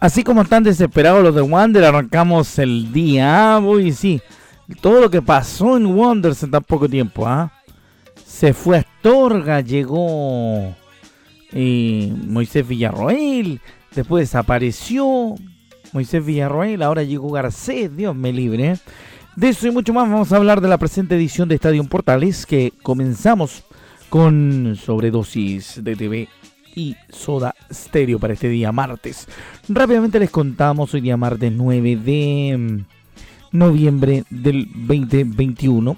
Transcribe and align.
Así 0.00 0.22
como 0.22 0.42
están 0.42 0.62
desesperados 0.62 1.22
los 1.24 1.34
de 1.34 1.42
Wander, 1.42 1.84
arrancamos 1.84 2.58
el 2.58 2.92
día. 2.92 3.54
Ah, 3.54 3.58
uy, 3.58 3.92
sí. 3.92 4.20
Todo 4.80 5.00
lo 5.00 5.10
que 5.10 5.22
pasó 5.22 5.76
en 5.76 5.86
Wonders 5.86 6.42
en 6.42 6.50
tan 6.52 6.62
poco 6.62 6.88
tiempo, 6.88 7.26
¿ah? 7.26 7.52
Se 8.24 8.52
fue 8.52 8.76
a 8.76 8.80
Astorga, 8.80 9.60
llegó 9.60 10.76
eh, 11.52 12.12
Moisés 12.26 12.68
Villarroel, 12.68 13.60
después 13.94 14.28
desapareció 14.28 15.34
Moisés 15.92 16.24
Villarroel, 16.24 16.82
ahora 16.82 17.02
llegó 17.02 17.30
Garcés, 17.30 17.96
Dios 17.96 18.14
me 18.14 18.32
libre. 18.32 18.72
¿eh? 18.72 18.76
De 19.34 19.48
eso 19.48 19.66
y 19.66 19.70
mucho 19.70 19.92
más 19.92 20.08
vamos 20.08 20.32
a 20.32 20.36
hablar 20.36 20.60
de 20.60 20.68
la 20.68 20.78
presente 20.78 21.16
edición 21.16 21.48
de 21.48 21.54
Estadio 21.56 21.82
Portales 21.84 22.44
que 22.44 22.72
comenzamos 22.82 23.64
con 24.10 24.76
sobredosis 24.76 25.82
de 25.82 25.96
TV 25.96 26.28
y 26.78 26.96
Soda 27.08 27.56
Stereo 27.72 28.20
para 28.20 28.34
este 28.34 28.48
día 28.48 28.70
martes. 28.70 29.26
Rápidamente 29.68 30.20
les 30.20 30.30
contamos 30.30 30.94
hoy 30.94 31.00
día 31.00 31.16
martes 31.16 31.50
9 31.52 31.96
de 31.96 32.56
mm, 32.56 33.56
noviembre 33.58 34.22
del 34.30 34.68
2021. 34.86 35.96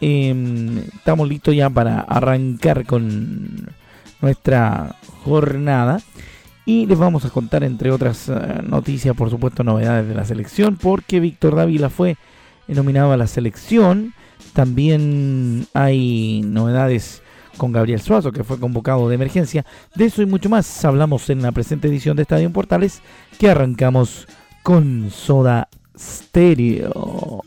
Em, 0.00 0.78
estamos 0.78 1.28
listos 1.28 1.56
ya 1.56 1.68
para 1.68 2.00
arrancar 2.02 2.86
con 2.86 3.74
nuestra 4.20 4.94
jornada. 5.24 6.00
Y 6.64 6.86
les 6.86 6.98
vamos 6.98 7.24
a 7.24 7.30
contar, 7.30 7.64
entre 7.64 7.90
otras 7.90 8.28
eh, 8.28 8.62
noticias, 8.62 9.16
por 9.16 9.30
supuesto, 9.30 9.64
novedades 9.64 10.06
de 10.06 10.14
la 10.14 10.24
selección, 10.24 10.76
porque 10.76 11.18
Víctor 11.18 11.56
Dávila 11.56 11.90
fue 11.90 12.16
nominado 12.68 13.10
a 13.10 13.16
la 13.16 13.26
selección. 13.26 14.14
También 14.52 15.66
hay 15.74 16.42
novedades 16.44 17.22
con 17.58 17.72
Gabriel 17.72 18.00
Suazo, 18.00 18.32
que 18.32 18.44
fue 18.44 18.58
convocado 18.58 19.08
de 19.08 19.16
emergencia. 19.16 19.66
De 19.94 20.06
eso 20.06 20.22
y 20.22 20.26
mucho 20.26 20.48
más 20.48 20.84
hablamos 20.84 21.28
en 21.28 21.42
la 21.42 21.52
presente 21.52 21.88
edición 21.88 22.16
de 22.16 22.22
Estadio 22.22 22.50
Portales, 22.50 23.02
que 23.38 23.50
arrancamos 23.50 24.26
con 24.62 25.10
Soda 25.10 25.68
Stereo. 25.98 27.42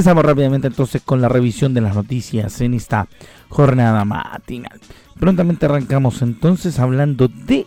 Empezamos 0.00 0.24
rápidamente 0.24 0.66
entonces 0.66 1.02
con 1.02 1.20
la 1.20 1.28
revisión 1.28 1.74
de 1.74 1.82
las 1.82 1.94
noticias 1.94 2.62
en 2.62 2.72
esta 2.72 3.06
jornada 3.50 4.02
matinal. 4.06 4.80
Prontamente 5.18 5.66
arrancamos 5.66 6.22
entonces 6.22 6.78
hablando 6.78 7.28
de 7.28 7.66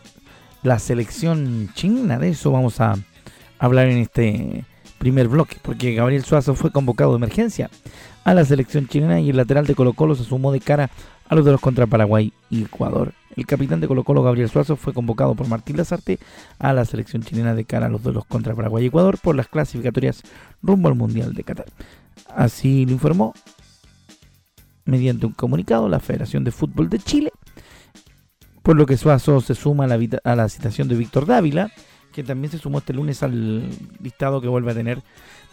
la 0.64 0.80
selección 0.80 1.70
china. 1.76 2.18
De 2.18 2.30
eso 2.30 2.50
vamos 2.50 2.82
a 2.82 2.96
hablar 3.60 3.88
en 3.90 4.00
este 4.00 4.66
primer 4.98 5.28
bloque, 5.28 5.58
porque 5.62 5.94
Gabriel 5.94 6.24
Suazo 6.24 6.56
fue 6.56 6.72
convocado 6.72 7.12
de 7.12 7.18
emergencia 7.18 7.70
a 8.24 8.34
la 8.34 8.46
selección 8.46 8.88
chilena 8.88 9.20
y 9.20 9.30
el 9.30 9.38
lateral 9.38 9.68
de 9.68 9.76
Colo 9.76 9.94
Colo 9.94 10.16
se 10.16 10.24
sumó 10.24 10.52
de 10.52 10.60
cara 10.60 10.90
a 11.30 11.36
los 11.36 11.46
de 11.46 11.52
los 11.52 11.62
contra 11.62 11.86
Paraguay 11.86 12.34
y 12.50 12.64
Ecuador. 12.64 13.14
El 13.36 13.46
capitán 13.46 13.80
de 13.80 13.88
Colo 13.88 14.04
Colo, 14.04 14.24
Gabriel 14.24 14.50
Suazo, 14.50 14.76
fue 14.76 14.92
convocado 14.92 15.36
por 15.36 15.48
Martín 15.48 15.78
Lazarte 15.78 16.18
a 16.58 16.74
la 16.74 16.84
selección 16.86 17.22
chilena 17.22 17.54
de 17.54 17.66
cara 17.66 17.86
a 17.86 17.90
los 17.90 18.04
de 18.04 18.12
los 18.12 18.26
contra 18.26 18.56
Paraguay 18.56 18.86
y 18.86 18.88
Ecuador 18.88 19.20
por 19.22 19.36
las 19.36 19.48
clasificatorias 19.48 20.24
rumbo 20.64 20.88
al 20.88 20.96
Mundial 20.96 21.36
de 21.36 21.44
Qatar. 21.44 21.68
Así 22.28 22.85
lo 22.85 22.94
informó 22.94 23.34
mediante 24.85 25.25
un 25.25 25.34
comunicado 25.34 25.88
la 25.88 26.00
Federación 26.00 26.44
de 26.44 26.51
Fútbol 26.51 26.90
de 26.90 27.00
Chile, 27.00 27.31
por 28.62 28.75
lo 28.75 28.85
que 28.85 28.97
Suazo 28.97 29.41
se 29.41 29.56
suma 29.56 29.85
a 29.85 29.88
la, 29.88 30.00
a 30.23 30.35
la 30.35 30.50
citación 30.50 30.88
de 30.88 30.96
Víctor 30.96 31.25
Dávila, 31.25 31.72
que 32.12 32.23
también 32.23 32.52
se 32.52 32.59
sumó 32.59 32.78
este 32.78 32.94
lunes 32.94 33.23
al 33.23 33.69
listado 34.02 34.40
que 34.40 34.47
vuelve 34.47 34.72
a 34.72 34.75
tener 34.75 35.02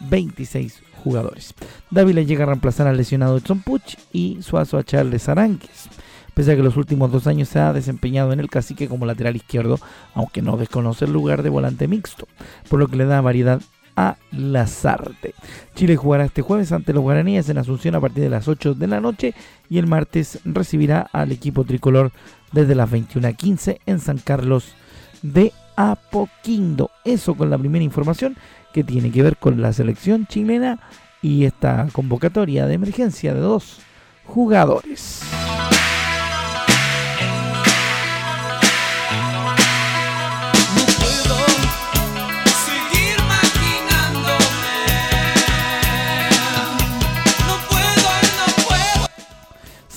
26 0.01 0.81
jugadores. 1.03 1.53
Dávila 1.89 2.21
llega 2.21 2.43
a 2.43 2.47
reemplazar 2.47 2.87
al 2.87 2.97
lesionado 2.97 3.37
Edson 3.37 3.61
Puch 3.61 3.97
y 4.13 4.41
Suazo 4.41 4.77
a 4.77 4.83
Charles 4.83 5.27
Aranques. 5.27 5.89
Pese 6.33 6.53
a 6.53 6.55
que 6.55 6.63
los 6.63 6.77
últimos 6.77 7.11
dos 7.11 7.27
años 7.27 7.49
se 7.49 7.59
ha 7.59 7.73
desempeñado 7.73 8.31
en 8.31 8.39
el 8.39 8.49
cacique 8.49 8.87
como 8.87 9.05
lateral 9.05 9.35
izquierdo, 9.35 9.79
aunque 10.13 10.41
no 10.41 10.55
desconoce 10.55 11.05
el 11.05 11.11
lugar 11.11 11.43
de 11.43 11.49
volante 11.49 11.89
mixto, 11.89 12.25
por 12.69 12.79
lo 12.79 12.87
que 12.87 12.95
le 12.95 13.05
da 13.05 13.19
variedad 13.19 13.61
a 13.95 14.17
Lazarte. 14.31 15.33
Chile 15.75 15.95
jugará 15.95 16.25
este 16.25 16.41
jueves 16.41 16.71
ante 16.71 16.93
los 16.93 17.03
guaraníes 17.03 17.49
en 17.49 17.57
Asunción 17.57 17.95
a 17.95 18.01
partir 18.01 18.23
de 18.23 18.29
las 18.29 18.47
8 18.47 18.73
de 18.73 18.87
la 18.87 19.01
noche 19.01 19.33
y 19.69 19.77
el 19.77 19.87
martes 19.87 20.39
recibirá 20.45 21.09
al 21.11 21.31
equipo 21.31 21.63
tricolor 21.63 22.11
desde 22.51 22.75
las 22.75 22.89
21.15 22.89 23.79
en 23.85 23.99
San 23.99 24.17
Carlos 24.17 24.73
de 25.21 25.51
Apoquindo. 25.75 26.91
Eso 27.05 27.35
con 27.35 27.49
la 27.49 27.57
primera 27.57 27.83
información 27.83 28.35
que 28.73 28.83
tiene 28.83 29.11
que 29.11 29.23
ver 29.23 29.37
con 29.37 29.61
la 29.61 29.73
selección 29.73 30.27
chilena 30.27 30.79
y 31.21 31.45
esta 31.45 31.87
convocatoria 31.91 32.65
de 32.65 32.73
emergencia 32.73 33.33
de 33.33 33.41
dos 33.41 33.79
jugadores. 34.25 35.40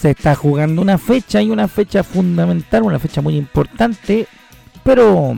Se 0.05 0.11
está 0.11 0.35
jugando 0.35 0.83
una 0.83 0.99
fecha 0.99 1.41
y 1.41 1.49
una 1.49 1.67
fecha 1.67 2.05
fundamental, 2.05 2.83
una 2.83 2.99
fecha 2.99 3.23
muy 3.23 3.39
importante, 3.39 4.29
pero 4.83 5.35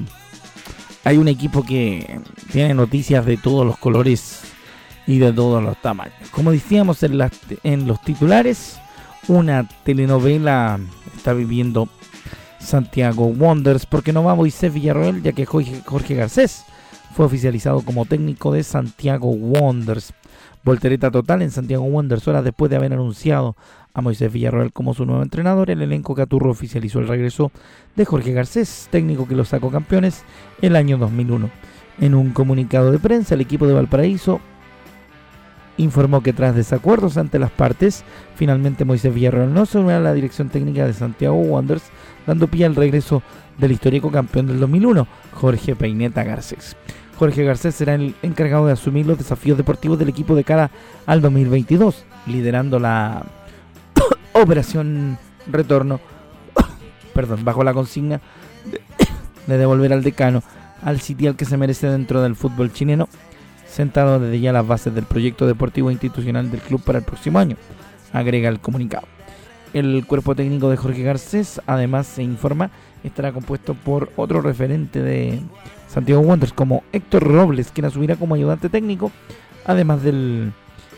hay 1.04 1.18
un 1.18 1.28
equipo 1.28 1.62
que 1.62 2.18
tiene 2.50 2.74
noticias 2.74 3.24
de 3.24 3.36
todos 3.36 3.64
los 3.64 3.78
colores 3.78 4.40
y 5.06 5.20
de 5.20 5.32
todos 5.32 5.62
los 5.62 5.80
tamaños. 5.80 6.16
Como 6.32 6.50
decíamos 6.50 7.04
en, 7.04 7.86
los 7.86 8.02
titulares, 8.02 8.80
una 9.28 9.68
telenovela 9.84 10.80
está 11.16 11.32
viviendo 11.32 11.88
Santiago 12.58 13.26
Wonders, 13.26 13.86
porque 13.86 14.12
no 14.12 14.24
va 14.24 14.34
Moisés 14.34 14.74
Villarroel, 14.74 15.22
ya 15.22 15.30
que 15.30 15.46
Jorge 15.46 16.14
Garcés 16.16 16.64
fue 17.14 17.26
oficializado 17.26 17.82
como 17.82 18.04
técnico 18.04 18.52
de 18.52 18.64
Santiago 18.64 19.30
Wonders. 19.30 20.12
Voltereta 20.64 21.12
total 21.12 21.42
en 21.42 21.52
Santiago 21.52 21.84
Wonders, 21.84 22.26
horas 22.26 22.42
después 22.42 22.68
de 22.68 22.78
haber 22.78 22.92
anunciado 22.92 23.54
a 23.96 24.02
Moisés 24.02 24.30
Villarroel 24.30 24.74
como 24.74 24.92
su 24.92 25.06
nuevo 25.06 25.22
entrenador, 25.22 25.70
el 25.70 25.80
elenco 25.80 26.14
Caturro 26.14 26.50
oficializó 26.50 26.98
el 26.98 27.08
regreso 27.08 27.50
de 27.96 28.04
Jorge 28.04 28.34
Garcés, 28.34 28.88
técnico 28.90 29.26
que 29.26 29.34
los 29.34 29.48
sacó 29.48 29.70
campeones 29.70 30.22
el 30.60 30.76
año 30.76 30.98
2001. 30.98 31.48
En 32.02 32.14
un 32.14 32.32
comunicado 32.32 32.92
de 32.92 32.98
prensa, 32.98 33.34
el 33.34 33.40
equipo 33.40 33.66
de 33.66 33.72
Valparaíso 33.72 34.38
informó 35.78 36.22
que 36.22 36.34
tras 36.34 36.54
desacuerdos 36.54 37.16
ante 37.16 37.38
las 37.38 37.50
partes, 37.50 38.04
finalmente 38.34 38.84
Moisés 38.84 39.14
Villarroel 39.14 39.54
no 39.54 39.64
se 39.64 39.78
unió 39.78 39.96
a 39.96 40.00
la 40.00 40.12
dirección 40.12 40.50
técnica 40.50 40.84
de 40.84 40.92
Santiago 40.92 41.36
Wanderers, 41.36 41.84
dando 42.26 42.48
pie 42.48 42.66
al 42.66 42.76
regreso 42.76 43.22
del 43.56 43.72
histórico 43.72 44.10
campeón 44.10 44.46
del 44.48 44.60
2001, 44.60 45.06
Jorge 45.32 45.74
Peineta 45.74 46.22
Garcés. 46.22 46.76
Jorge 47.18 47.44
Garcés 47.44 47.74
será 47.74 47.94
el 47.94 48.14
encargado 48.22 48.66
de 48.66 48.74
asumir 48.74 49.06
los 49.06 49.16
desafíos 49.16 49.56
deportivos 49.56 49.98
del 49.98 50.10
equipo 50.10 50.34
de 50.34 50.44
cara 50.44 50.70
al 51.06 51.22
2022, 51.22 52.04
liderando 52.26 52.78
la 52.78 53.24
Operación 54.46 55.18
Retorno, 55.50 55.98
perdón, 57.14 57.44
bajo 57.44 57.64
la 57.64 57.74
consigna 57.74 58.20
de, 59.48 59.58
devolver 59.58 59.92
al 59.92 60.04
decano 60.04 60.44
al 60.82 61.00
sitial 61.00 61.34
que 61.34 61.44
se 61.44 61.56
merece 61.56 61.88
dentro 61.88 62.22
del 62.22 62.36
fútbol 62.36 62.72
chileno, 62.72 63.08
sentado 63.66 64.20
desde 64.20 64.38
ya 64.38 64.52
las 64.52 64.64
bases 64.64 64.94
del 64.94 65.04
proyecto 65.04 65.48
deportivo 65.48 65.90
e 65.90 65.94
institucional 65.94 66.48
del 66.48 66.60
club 66.60 66.80
para 66.80 67.00
el 67.00 67.04
próximo 67.04 67.40
año, 67.40 67.56
agrega 68.12 68.48
el 68.48 68.60
comunicado. 68.60 69.08
El 69.72 70.06
cuerpo 70.06 70.36
técnico 70.36 70.70
de 70.70 70.76
Jorge 70.76 71.02
Garcés, 71.02 71.60
además, 71.66 72.06
se 72.06 72.22
informa, 72.22 72.70
estará 73.02 73.32
compuesto 73.32 73.74
por 73.74 74.12
otro 74.14 74.42
referente 74.42 75.02
de 75.02 75.40
Santiago 75.88 76.20
Wanderers 76.20 76.52
como 76.52 76.84
Héctor 76.92 77.24
Robles, 77.24 77.72
quien 77.72 77.86
asumirá 77.86 78.14
como 78.14 78.36
ayudante 78.36 78.68
técnico, 78.68 79.10
además 79.64 80.04
del 80.04 80.52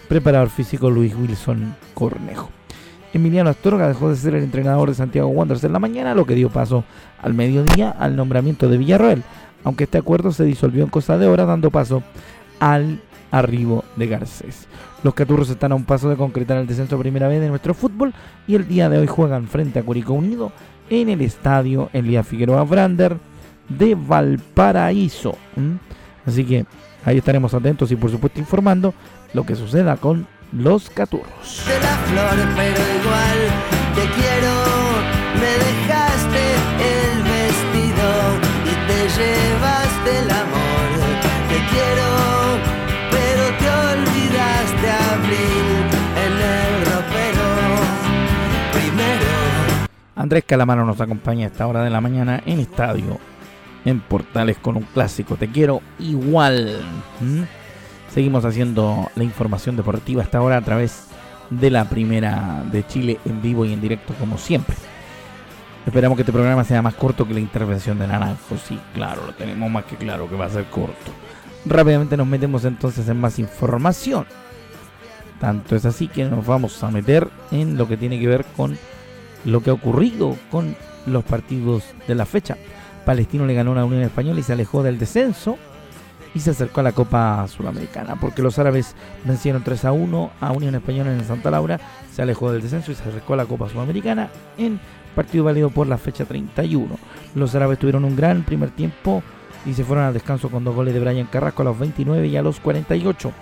preparador 0.07 0.51
físico 0.51 0.91
Luis 0.91 1.15
Wilson 1.15 1.75
Cornejo. 1.95 2.58
Emiliano 3.13 3.51
Astorga 3.51 3.89
dejó 3.89 4.11
de 4.11 4.17
ser 4.17 4.35
el 4.35 4.45
entrenador 4.45 4.89
de 4.89 4.95
Santiago 4.95 5.29
Wanderers 5.29 5.65
en 5.65 5.73
la 5.73 5.79
mañana, 5.79 6.15
lo 6.15 6.27
que 6.27 6.35
dio 6.35 6.51
paso 6.51 6.85
al 7.23 7.35
mediodía 7.35 7.91
al 7.91 8.17
nombramiento 8.17 8.69
de 8.69 8.79
Villarroel, 8.79 9.23
aunque 9.65 9.85
este 9.85 9.99
acuerdo 9.99 10.33
se 10.33 10.45
disolvió 10.45 10.85
en 10.85 10.91
cosa 10.91 11.19
de 11.19 11.27
horas, 11.27 11.47
dando 11.47 11.71
paso 11.71 12.03
al 12.61 13.01
arribo 13.31 13.85
de 13.97 14.07
Garcés. 14.07 14.69
Los 15.03 15.15
Caturros 15.15 15.51
están 15.51 15.73
a 15.73 15.75
un 15.75 15.85
paso 15.85 16.09
de 16.09 16.17
concretar 16.17 16.59
el 16.59 16.67
descenso 16.67 16.99
primera 16.99 17.29
vez 17.29 17.41
de 17.41 17.49
nuestro 17.49 17.75
fútbol 17.75 18.13
y 18.47 18.55
el 18.55 18.67
día 18.67 18.89
de 18.89 18.99
hoy 18.99 19.07
juegan 19.07 19.47
frente 19.47 19.79
a 19.79 19.83
Curicó 19.83 20.15
Unido 20.15 20.53
en 20.91 21.09
el 21.09 21.21
estadio 21.21 21.91
Elías 21.93 22.27
Figueroa 22.27 22.63
Brander 22.65 23.17
de 23.69 23.95
Valparaíso. 23.95 25.37
Así 26.27 26.45
que 26.45 26.67
ahí 27.05 27.19
estaremos 27.19 27.55
atentos 27.55 27.91
y 27.93 27.97
por 27.97 28.11
supuesto 28.11 28.41
informando 28.41 28.95
lo 29.35 29.45
que 29.45 29.57
suceda 29.57 29.97
con 29.97 30.27
los 30.53 30.91
Caturros. 30.91 31.65
De 31.67 31.81
la 31.81 31.97
flor, 32.07 32.37
pero 32.57 32.81
igual 33.01 33.39
te 33.95 34.03
quiero, 34.15 34.55
me 35.35 35.53
dejaste 35.65 36.43
el 36.79 37.23
vestido 37.23 38.09
y 38.65 38.73
te 38.87 39.01
llevaste 39.19 40.19
el 40.19 40.31
amor. 40.31 40.89
Te 41.49 41.59
quiero, 41.71 42.09
pero 43.11 43.45
te 43.59 43.69
olvidaste 43.69 44.91
abrir 45.13 45.75
en 46.25 46.33
el 46.43 46.87
ropero. 46.87 47.49
Primero. 48.73 49.31
Andrés 50.17 50.45
Calamaro 50.47 50.85
nos 50.85 51.01
acompaña 51.01 51.47
a 51.47 51.49
esta 51.49 51.67
hora 51.67 51.83
de 51.83 51.91
la 51.91 52.01
mañana 52.01 52.43
en 52.47 52.61
estadio, 52.61 53.19
en 53.85 54.01
Portales 54.01 54.59
con 54.59 54.77
un 54.77 54.85
clásico. 54.85 55.37
Te 55.37 55.49
quiero 55.49 55.83
igual. 55.99 56.81
Seguimos 58.19 58.45
haciendo 58.45 59.09
la 59.15 59.23
información 59.23 59.77
deportiva 59.77 60.25
hasta 60.25 60.39
ahora 60.39 60.57
a 60.57 60.61
través 60.61 61.05
de 61.51 61.71
la 61.71 61.89
primera 61.89 62.65
de 62.69 62.85
Chile 62.85 63.21
en 63.25 63.41
vivo 63.41 63.65
y 63.65 63.73
en 63.73 63.81
directo 63.81 64.13
como 64.15 64.39
siempre. 64.39 64.75
Esperamos 65.87 66.17
que 66.17 66.23
este 66.23 66.33
programa 66.33 66.65
sea 66.65 66.83
más 66.83 66.97
corto 66.97 67.29
que 67.29 67.35
la 67.35 67.39
intervención 67.39 67.97
de 67.97 68.09
Naranjo. 68.09 68.57
Sí, 68.57 68.77
claro, 68.93 69.25
lo 69.25 69.35
tenemos 69.35 69.71
más 69.71 69.85
que 69.85 69.95
claro 69.95 70.29
que 70.29 70.35
va 70.35 70.47
a 70.47 70.51
ser 70.51 70.65
corto. 70.65 71.13
Rápidamente 71.65 72.17
nos 72.17 72.27
metemos 72.27 72.65
entonces 72.65 73.09
en 73.09 73.21
más 73.21 73.39
información. 73.39 74.27
Tanto 75.39 75.77
es 75.77 75.85
así 75.85 76.09
que 76.09 76.25
nos 76.25 76.45
vamos 76.45 76.83
a 76.83 76.91
meter 76.91 77.29
en 77.53 77.79
lo 77.79 77.87
que 77.87 77.97
tiene 77.97 78.19
que 78.19 78.27
ver 78.27 78.45
con 78.57 78.77
lo 79.45 79.63
que 79.63 79.71
ha 79.71 79.75
ocurrido 79.75 80.37
con 80.51 80.75
los 81.07 81.23
partidos 81.23 81.85
de 82.09 82.17
la 82.17 82.27
fecha. 82.27 82.57
Palestino 83.05 83.47
le 83.47 83.55
ganó 83.55 83.71
a 83.71 83.77
la 83.77 83.85
Unión 83.85 84.03
Española 84.03 84.41
y 84.41 84.43
se 84.43 84.55
alejó 84.55 84.83
del 84.83 84.99
descenso 84.99 85.57
y 86.35 86.41
se 86.41 86.51
acercó 86.51 86.81
a 86.81 86.85
la 86.85 86.93
Copa 86.93 87.47
Sudamericana, 87.49 88.17
porque 88.21 88.43
los 88.43 88.59
árabes 88.59 88.95
vencieron 89.25 89.65
3 89.65 89.85
a 89.87 89.93
1 89.93 90.31
a 90.41 90.53
Unión 90.53 90.75
Española 90.75 91.13
en 91.13 91.25
Santa 91.25 91.51
Laura, 91.51 91.81
se 92.13 92.23
alejó 92.23 92.53
del 92.53 92.63
descenso 92.63 92.93
y 92.93 92.95
se 92.95 93.03
acercó 93.03 93.35
a 93.35 93.39
la 93.39 93.47
Copa 93.47 93.69
Sudamericana 93.69 94.29
en 94.57 94.81
partido 95.15 95.45
válido 95.45 95.71
por 95.71 95.87
la 95.87 95.99
fecha 95.99 96.25
31. 96.25 96.97
Los 97.35 97.55
árabes 97.55 97.79
tuvieron 97.79 98.05
un 98.05 98.17
gran 98.17 98.43
primer 98.43 98.71
tiempo 98.71 99.23
y 99.67 99.75
se 99.75 99.85
fueron 99.85 100.05
al 100.05 100.15
descanso 100.15 100.49
con 100.49 100.65
dos 100.65 100.75
goles 100.75 100.95
de 100.95 101.01
Brian 101.01 101.27
Carrasco 101.27 101.63
a 101.63 101.67
los 101.67 101.79
29 101.79 102.27
y 102.27 102.37
a 102.37 102.43
los 102.43 102.61
48. 102.61 103.33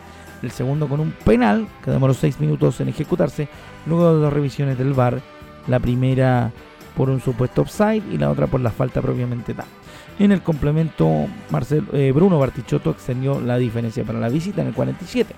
El 0.42 0.50
segundo 0.50 0.88
con 0.88 1.00
un 1.00 1.12
penal 1.12 1.66
que 1.84 1.90
demoró 1.90 2.14
6 2.14 2.40
minutos 2.40 2.80
en 2.80 2.88
ejecutarse, 2.88 3.48
luego 3.86 4.14
de 4.14 4.20
dos 4.20 4.32
revisiones 4.32 4.78
del 4.78 4.92
VAR, 4.92 5.20
la 5.66 5.80
primera 5.80 6.52
por 6.96 7.10
un 7.10 7.20
supuesto 7.20 7.62
offside 7.62 8.02
y 8.10 8.18
la 8.18 8.30
otra 8.30 8.46
por 8.46 8.60
la 8.60 8.70
falta 8.70 9.02
propiamente 9.02 9.54
tal. 9.54 9.66
En 10.18 10.32
el 10.32 10.42
complemento, 10.42 11.26
Marcelo, 11.50 11.88
eh, 11.92 12.10
Bruno 12.12 12.38
Bartichotto 12.38 12.90
extendió 12.90 13.40
la 13.40 13.58
diferencia 13.58 14.02
para 14.04 14.18
la 14.18 14.30
visita 14.30 14.62
en 14.62 14.68
el 14.68 14.74
47. 14.74 15.34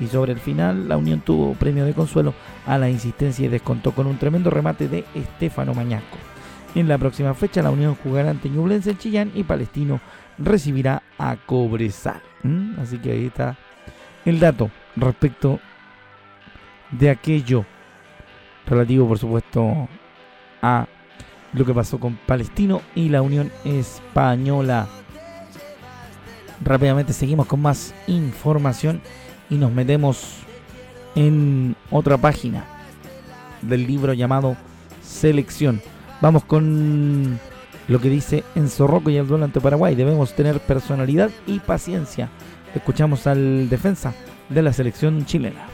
Y 0.00 0.06
sobre 0.06 0.32
el 0.32 0.38
final, 0.38 0.88
la 0.88 0.96
Unión 0.96 1.20
tuvo 1.20 1.54
premio 1.54 1.84
de 1.84 1.94
consuelo 1.94 2.34
a 2.66 2.78
la 2.78 2.88
insistencia 2.88 3.44
y 3.44 3.48
descontó 3.48 3.92
con 3.92 4.06
un 4.06 4.18
tremendo 4.18 4.50
remate 4.50 4.88
de 4.88 5.04
Estefano 5.14 5.74
Mañasco. 5.74 6.16
En 6.74 6.88
la 6.88 6.98
próxima 6.98 7.34
fecha, 7.34 7.62
la 7.62 7.70
Unión 7.70 7.96
jugará 8.02 8.30
ante 8.30 8.48
Ñublense 8.48 8.90
en 8.90 8.98
Chillán 8.98 9.32
y 9.34 9.44
Palestino 9.44 10.00
recibirá 10.38 11.02
a 11.18 11.36
Cobresal. 11.36 12.20
¿Mm? 12.42 12.80
Así 12.80 12.98
que 12.98 13.12
ahí 13.12 13.26
está 13.26 13.56
el 14.24 14.40
dato 14.40 14.70
respecto 14.96 15.60
de 16.90 17.10
aquello 17.10 17.64
relativo, 18.66 19.06
por 19.06 19.18
supuesto, 19.18 19.88
a 20.62 20.86
lo 21.54 21.64
que 21.64 21.74
pasó 21.74 21.98
con 21.98 22.18
Palestino 22.26 22.82
y 22.94 23.08
la 23.08 23.22
Unión 23.22 23.50
Española. 23.64 24.88
Rápidamente 26.62 27.12
seguimos 27.12 27.46
con 27.46 27.62
más 27.62 27.94
información 28.06 29.00
y 29.50 29.56
nos 29.56 29.72
metemos 29.72 30.38
en 31.14 31.76
otra 31.90 32.18
página 32.18 32.64
del 33.62 33.86
libro 33.86 34.12
llamado 34.12 34.56
Selección. 35.02 35.80
Vamos 36.20 36.44
con 36.44 37.38
lo 37.86 38.00
que 38.00 38.08
dice 38.08 38.44
Enzo 38.54 38.86
Rocco 38.86 39.10
y 39.10 39.16
el 39.16 39.26
duelo 39.26 39.44
ante 39.44 39.60
Paraguay. 39.60 39.94
Debemos 39.94 40.34
tener 40.34 40.60
personalidad 40.60 41.30
y 41.46 41.60
paciencia. 41.60 42.30
Escuchamos 42.74 43.26
al 43.26 43.68
defensa 43.68 44.14
de 44.48 44.62
la 44.62 44.72
selección 44.72 45.24
chilena. 45.26 45.73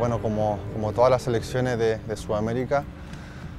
Bueno, 0.00 0.22
como, 0.22 0.58
todas 0.94 1.10
las 1.10 1.20
selecciones 1.20 1.78
de, 1.78 2.16
Sudamérica, 2.16 2.84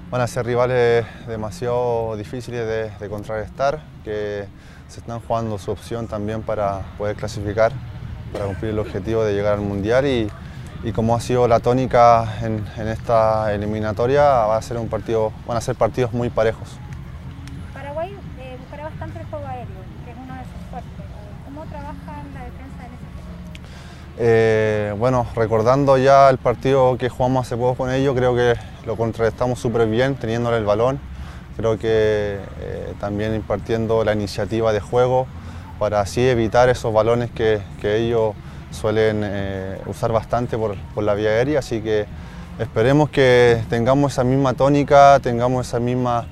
van 0.09 0.21
a 0.21 0.27
ser 0.27 0.43
rivales 0.43 1.05
demasiado 1.27 2.17
difíciles 2.17 2.67
de, 2.99 3.09
contrarrestar, 3.09 3.83
que 4.03 4.47
se 4.87 4.99
están 5.01 5.19
jugando 5.19 5.59
su 5.59 5.69
opción 5.69 6.07
también 6.07 6.41
para 6.41 6.79
poder 6.97 7.15
clasificar, 7.15 7.71
para 8.33 8.45
cumplir 8.45 8.71
el 8.71 8.79
objetivo 8.79 9.23
de 9.23 9.35
llegar 9.35 9.53
al 9.53 9.61
Mundial 9.61 10.07
y, 10.07 10.31
como 10.93 11.15
ha 11.15 11.21
sido 11.21 11.47
la 11.47 11.59
tónica 11.59 12.27
en, 12.41 12.87
esta 12.87 13.53
eliminatoria, 13.53 14.23
va 14.23 14.57
a 14.57 14.61
ser 14.63 14.77
un 14.77 14.89
partido, 14.89 15.31
van 15.45 15.57
a 15.57 15.61
ser 15.61 15.75
partidos 15.75 16.11
muy 16.11 16.31
parejos. 16.31 16.69
Paraguay 17.71 18.17
eh, 18.39 18.57
buscará 18.59 18.85
bastante 18.85 19.19
el 19.19 19.25
juego 19.27 19.45
aéreo, 19.45 19.67
que 20.03 20.11
es 20.11 20.17
uno 20.17 20.33
de 20.33 20.41
sus 20.41 20.69
fuertes. 20.71 21.05
¿Cómo 21.45 21.65
trabaja 21.65 22.23
la 22.33 22.45
defensa 22.45 22.87
en 22.87 22.93
ese 22.93 23.11
eh, 24.23 24.93
bueno, 24.99 25.25
recordando 25.35 25.97
ya 25.97 26.29
el 26.29 26.37
partido 26.37 26.95
que 26.95 27.09
jugamos 27.09 27.47
hace 27.47 27.57
poco 27.57 27.73
con 27.73 27.91
ellos, 27.91 28.15
creo 28.15 28.35
que 28.35 28.53
lo 28.85 28.95
contrarrestamos 28.95 29.57
súper 29.57 29.87
bien 29.87 30.13
teniéndole 30.13 30.57
el 30.57 30.63
balón. 30.63 30.99
Creo 31.57 31.79
que 31.79 32.37
eh, 32.59 32.93
también 32.99 33.33
impartiendo 33.33 34.03
la 34.03 34.13
iniciativa 34.13 34.73
de 34.73 34.79
juego 34.79 35.25
para 35.79 36.01
así 36.01 36.21
evitar 36.21 36.69
esos 36.69 36.93
balones 36.93 37.31
que, 37.31 37.63
ellos 37.81 38.35
suelen 38.69 39.21
eh, 39.23 39.81
usar 39.87 40.11
bastante 40.11 40.55
por, 40.55 40.77
la 41.01 41.15
vía 41.15 41.29
aérea. 41.29 41.57
Así 41.57 41.81
que 41.81 42.05
esperemos 42.59 43.09
que 43.09 43.63
tengamos 43.71 44.11
esa 44.11 44.23
misma 44.23 44.53
tónica, 44.53 45.19
tengamos 45.19 45.67
esa 45.67 45.79
misma 45.79 46.27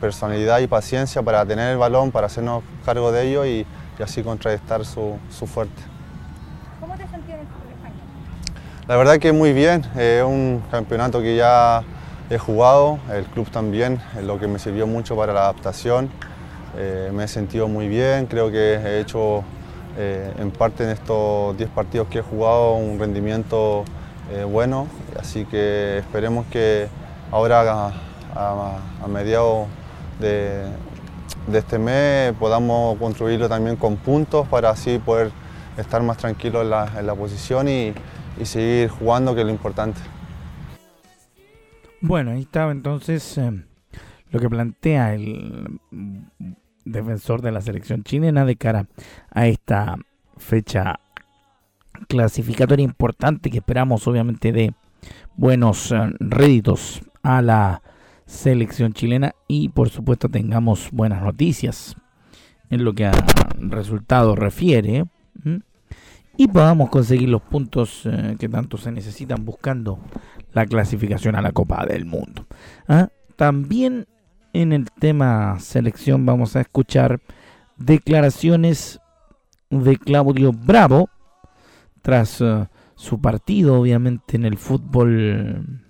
personalidad 0.00 0.60
y 0.60 0.66
paciencia 0.66 1.22
para 1.22 1.44
tener 1.44 1.72
el 1.72 1.76
balón, 1.76 2.10
para 2.10 2.26
hacernos 2.26 2.64
cargo 2.86 3.12
de 3.12 3.28
ello 3.28 3.44
y, 3.44 3.66
así 4.02 4.22
contrarrestar 4.22 4.86
su 4.86 5.18
fuerte. 5.46 5.93
La 8.86 8.96
verdad 8.96 9.18
que 9.18 9.32
muy 9.32 9.54
bien, 9.54 9.82
es 9.96 10.22
un 10.22 10.62
campeonato 10.70 11.22
que 11.22 11.36
ya 11.36 11.82
he 12.28 12.36
jugado, 12.36 12.98
el 13.10 13.24
club 13.24 13.48
también, 13.50 13.98
es 14.14 14.24
lo 14.24 14.38
que 14.38 14.46
me 14.46 14.58
sirvió 14.58 14.86
mucho 14.86 15.16
para 15.16 15.32
la 15.32 15.44
adaptación. 15.44 16.10
Eh, 16.76 17.10
me 17.10 17.24
he 17.24 17.28
sentido 17.28 17.66
muy 17.66 17.88
bien, 17.88 18.26
creo 18.26 18.50
que 18.50 18.74
he 18.74 19.00
hecho 19.00 19.42
eh, 19.96 20.30
en 20.38 20.50
parte 20.50 20.84
en 20.84 20.90
estos 20.90 21.56
10 21.56 21.70
partidos 21.70 22.08
que 22.08 22.18
he 22.18 22.22
jugado 22.22 22.74
un 22.74 22.98
rendimiento 22.98 23.84
eh, 24.30 24.44
bueno, 24.44 24.86
así 25.18 25.46
que 25.46 25.96
esperemos 25.96 26.44
que 26.50 26.86
ahora 27.30 27.90
a, 28.34 29.08
mediados 29.08 29.66
de, 30.20 30.66
este 31.54 31.78
mes 31.78 32.34
podamos 32.38 32.98
construirlo 32.98 33.48
también 33.48 33.76
con 33.76 33.96
puntos 33.96 34.46
para 34.46 34.68
así 34.68 34.98
poder 34.98 35.30
estar 35.76 36.02
más 36.02 36.16
tranquilos 36.16 36.64
en 36.96 37.06
la 37.06 37.14
posición 37.14 37.68
y, 37.68 37.92
y 38.40 38.44
seguir 38.44 38.88
jugando, 38.88 39.34
que 39.34 39.40
es 39.40 39.46
lo 39.46 39.52
importante. 39.52 40.00
Bueno, 42.00 42.32
ahí 42.32 42.42
estaba 42.42 42.70
entonces 42.72 43.38
eh, 43.38 43.64
lo 44.30 44.40
que 44.40 44.50
plantea 44.50 45.14
el 45.14 45.80
defensor 46.84 47.40
de 47.40 47.52
la 47.52 47.62
selección 47.62 48.04
chilena 48.04 48.44
de 48.44 48.56
cara 48.56 48.86
a 49.30 49.46
esta 49.46 49.96
fecha 50.36 51.00
clasificatoria 52.08 52.84
importante 52.84 53.50
que 53.50 53.58
esperamos 53.58 54.06
obviamente 54.06 54.52
de 54.52 54.74
buenos 55.36 55.92
eh, 55.92 55.96
réditos 56.20 57.00
a 57.22 57.40
la 57.40 57.82
selección 58.26 58.92
chilena 58.92 59.32
y 59.48 59.70
por 59.70 59.88
supuesto 59.88 60.28
tengamos 60.28 60.90
buenas 60.92 61.22
noticias 61.22 61.96
en 62.68 62.84
lo 62.84 62.92
que 62.92 63.06
a 63.06 63.12
resultados 63.58 64.38
refiere 64.38 65.04
y 66.36 66.48
podamos 66.48 66.90
conseguir 66.90 67.28
los 67.28 67.42
puntos 67.42 68.02
eh, 68.06 68.36
que 68.38 68.48
tanto 68.48 68.76
se 68.76 68.90
necesitan 68.90 69.44
buscando 69.44 69.98
la 70.52 70.66
clasificación 70.66 71.36
a 71.36 71.42
la 71.42 71.52
Copa 71.52 71.86
del 71.86 72.04
Mundo. 72.04 72.46
¿ah? 72.88 73.08
También 73.36 74.06
en 74.52 74.72
el 74.72 74.90
tema 74.90 75.58
selección 75.60 76.24
vamos 76.26 76.56
a 76.56 76.60
escuchar 76.60 77.20
declaraciones 77.76 79.00
de 79.70 79.96
Claudio 79.96 80.52
Bravo 80.52 81.08
tras 82.02 82.40
eh, 82.40 82.68
su 82.94 83.20
partido 83.20 83.80
obviamente 83.80 84.36
en 84.36 84.44
el 84.44 84.56
fútbol 84.56 85.82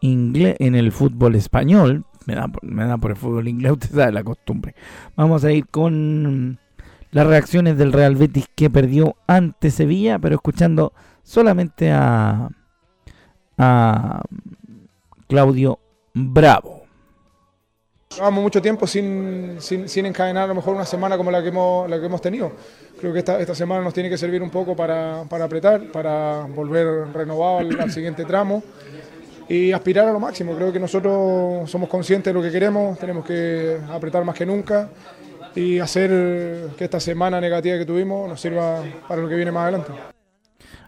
inglés 0.00 0.56
en 0.58 0.74
el 0.74 0.90
fútbol 0.90 1.36
español 1.36 2.04
me 2.26 2.34
da, 2.34 2.50
me 2.62 2.84
da 2.84 2.98
por 2.98 3.12
el 3.12 3.16
fútbol 3.16 3.46
inglés 3.46 3.72
usted 3.74 3.90
sabe 3.90 4.12
la 4.12 4.24
costumbre 4.24 4.74
vamos 5.14 5.44
a 5.44 5.52
ir 5.52 5.68
con 5.68 6.58
las 7.10 7.26
reacciones 7.26 7.78
del 7.78 7.92
Real 7.92 8.16
Betis 8.16 8.46
que 8.54 8.70
perdió 8.70 9.16
ante 9.26 9.70
Sevilla 9.70 10.18
pero 10.18 10.36
escuchando 10.36 10.92
solamente 11.22 11.90
a 11.90 12.48
a 13.58 14.22
Claudio 15.26 15.78
Bravo. 16.14 16.84
Llevamos 18.14 18.42
mucho 18.42 18.62
tiempo 18.62 18.86
sin, 18.86 19.56
sin, 19.60 20.06
encadenar 20.06 20.44
a 20.44 20.46
lo 20.46 20.54
mejor 20.54 20.74
una 20.74 20.86
semana 20.86 21.18
como 21.18 21.30
la 21.30 21.42
que 21.42 21.48
hemos, 21.48 21.90
la 21.90 22.00
que 22.00 22.06
hemos 22.06 22.22
tenido. 22.22 22.52
Creo 22.98 23.12
que 23.12 23.18
esta, 23.18 23.38
esta 23.38 23.54
semana 23.54 23.82
nos 23.82 23.92
tiene 23.92 24.08
que 24.08 24.16
servir 24.16 24.42
un 24.42 24.50
poco 24.50 24.74
para, 24.74 25.24
para 25.28 25.44
apretar, 25.44 25.92
para 25.92 26.46
volver 26.46 27.12
renovado 27.12 27.58
al, 27.58 27.90
siguiente 27.90 28.24
tramo 28.24 28.62
y 29.46 29.72
aspirar 29.72 30.08
a 30.08 30.12
lo 30.12 30.20
máximo. 30.20 30.54
Creo 30.56 30.72
que 30.72 30.80
nosotros 30.80 31.70
somos 31.70 31.88
conscientes 31.88 32.32
de 32.32 32.40
lo 32.40 32.42
que 32.42 32.50
queremos, 32.50 32.98
tenemos 32.98 33.26
que 33.26 33.78
apretar 33.90 34.24
más 34.24 34.34
que 34.34 34.46
nunca 34.46 34.88
y 35.54 35.78
hacer 35.78 36.70
que 36.76 36.84
esta 36.84 37.00
semana 37.00 37.40
negativa 37.40 37.78
que 37.78 37.86
tuvimos 37.86 38.28
nos 38.28 38.40
sirva 38.40 38.82
para 39.06 39.22
lo 39.22 39.28
que 39.28 39.36
viene 39.36 39.52
más 39.52 39.62
adelante. 39.64 39.92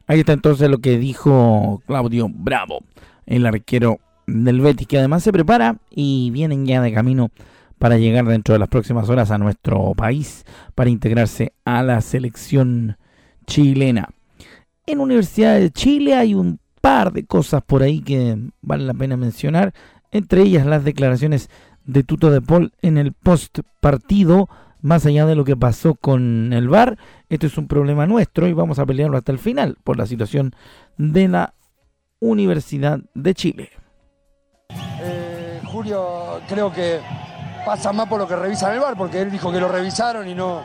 Ahí 0.06 0.20
está 0.20 0.32
entonces 0.32 0.68
lo 0.68 0.78
que 0.78 0.98
dijo 0.98 1.82
Claudio 1.86 2.28
Bravo, 2.28 2.80
el 3.26 3.46
arquero 3.46 4.00
del 4.26 4.60
Betis, 4.60 4.86
que 4.86 4.98
además 4.98 5.22
se 5.22 5.32
prepara 5.32 5.76
y 5.90 6.30
vienen 6.30 6.66
ya 6.66 6.82
de 6.82 6.92
camino 6.92 7.30
para 7.78 7.96
llegar 7.96 8.26
dentro 8.26 8.52
de 8.52 8.58
las 8.58 8.68
próximas 8.68 9.08
horas 9.08 9.30
a 9.30 9.38
nuestro 9.38 9.94
país 9.94 10.44
para 10.74 10.90
integrarse 10.90 11.52
a 11.64 11.82
la 11.82 12.00
selección 12.00 12.98
chilena. 13.46 14.08
En 14.86 15.00
Universidad 15.00 15.58
de 15.58 15.70
Chile 15.70 16.14
hay 16.14 16.34
un 16.34 16.58
par 16.80 17.12
de 17.12 17.24
cosas 17.24 17.62
por 17.62 17.82
ahí 17.82 18.00
que 18.00 18.36
vale 18.60 18.84
la 18.84 18.94
pena 18.94 19.16
mencionar, 19.16 19.72
entre 20.10 20.42
ellas 20.42 20.66
las 20.66 20.84
declaraciones 20.84 21.48
de 21.84 22.02
Tuto 22.02 22.30
de 22.30 22.40
Paul 22.40 22.72
en 22.82 22.98
el 22.98 23.12
post 23.12 23.60
partido 23.80 24.48
más 24.82 25.04
allá 25.06 25.26
de 25.26 25.34
lo 25.34 25.44
que 25.44 25.56
pasó 25.56 25.94
con 25.94 26.52
el 26.52 26.68
VAR, 26.68 26.98
esto 27.28 27.46
es 27.46 27.58
un 27.58 27.68
problema 27.68 28.06
nuestro 28.06 28.46
y 28.46 28.52
vamos 28.52 28.78
a 28.78 28.86
pelearlo 28.86 29.16
hasta 29.16 29.32
el 29.32 29.38
final 29.38 29.76
por 29.84 29.96
la 29.96 30.06
situación 30.06 30.54
de 30.96 31.28
la 31.28 31.54
Universidad 32.18 33.00
de 33.14 33.34
Chile. 33.34 33.70
Eh, 35.02 35.60
Julio 35.66 36.40
creo 36.48 36.72
que 36.72 37.00
pasa 37.64 37.92
más 37.92 38.08
por 38.08 38.18
lo 38.18 38.26
que 38.26 38.36
revisan 38.36 38.72
el 38.72 38.80
VAR, 38.80 38.96
porque 38.96 39.20
él 39.20 39.30
dijo 39.30 39.52
que 39.52 39.60
lo 39.60 39.68
revisaron 39.68 40.28
y 40.28 40.34
no, 40.34 40.62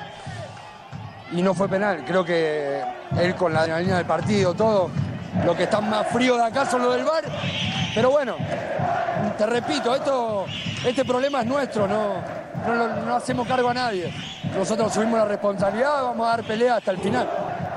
y 1.31 1.41
no 1.41 1.53
fue 1.53 1.67
penal. 1.67 2.03
Creo 2.05 2.23
que 2.23 2.81
él 3.19 3.35
con 3.35 3.53
la 3.53 3.61
adrenalina 3.61 3.97
del 3.97 4.05
partido, 4.05 4.53
todo, 4.53 4.89
lo 5.45 5.55
que 5.55 5.63
está 5.63 5.81
más 5.81 6.07
frío 6.07 6.35
de 6.35 6.43
acá 6.43 6.65
son 6.65 6.83
los 6.83 6.95
del 6.95 7.05
VAR. 7.05 7.23
Pero 7.93 8.11
bueno, 8.11 8.35
te 9.37 9.45
repito, 9.45 9.95
esto, 9.95 10.45
este 10.85 11.05
problema 11.05 11.41
es 11.41 11.47
nuestro, 11.47 11.87
no, 11.87 12.15
no, 13.05 13.15
hacemos 13.15 13.47
cargo 13.47 13.69
a 13.69 13.73
nadie. 13.73 14.13
Nosotros 14.55 14.93
subimos 14.93 15.19
la 15.19 15.25
responsabilidad, 15.25 16.03
vamos 16.03 16.27
a 16.27 16.29
dar 16.31 16.43
pelea 16.43 16.77
hasta 16.77 16.91
el 16.91 16.97
final. 16.97 17.29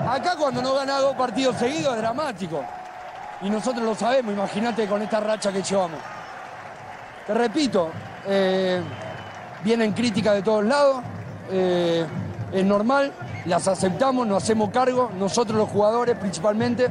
Acá 0.08 0.36
cuando 0.38 0.62
no 0.62 0.74
gana 0.74 0.98
dos 0.98 1.16
partidos 1.16 1.56
seguidos 1.56 1.94
es 1.94 2.00
dramático. 2.00 2.64
Y 3.42 3.50
nosotros 3.50 3.84
lo 3.84 3.94
sabemos, 3.94 4.32
imagínate 4.32 4.86
con 4.86 5.02
esta 5.02 5.20
racha 5.20 5.52
que 5.52 5.62
llevamos. 5.62 6.00
Te 7.26 7.34
repito, 7.34 7.90
eh, 8.26 8.82
vienen 9.62 9.92
críticas 9.92 10.34
de 10.34 10.42
todos 10.42 10.64
lados, 10.64 11.02
eh, 11.50 12.04
es 12.52 12.64
normal, 12.64 13.12
las 13.44 13.68
aceptamos, 13.68 14.26
nos 14.26 14.42
hacemos 14.42 14.70
cargo, 14.70 15.10
nosotros 15.18 15.56
los 15.56 15.68
jugadores 15.68 16.16
principalmente. 16.16 16.88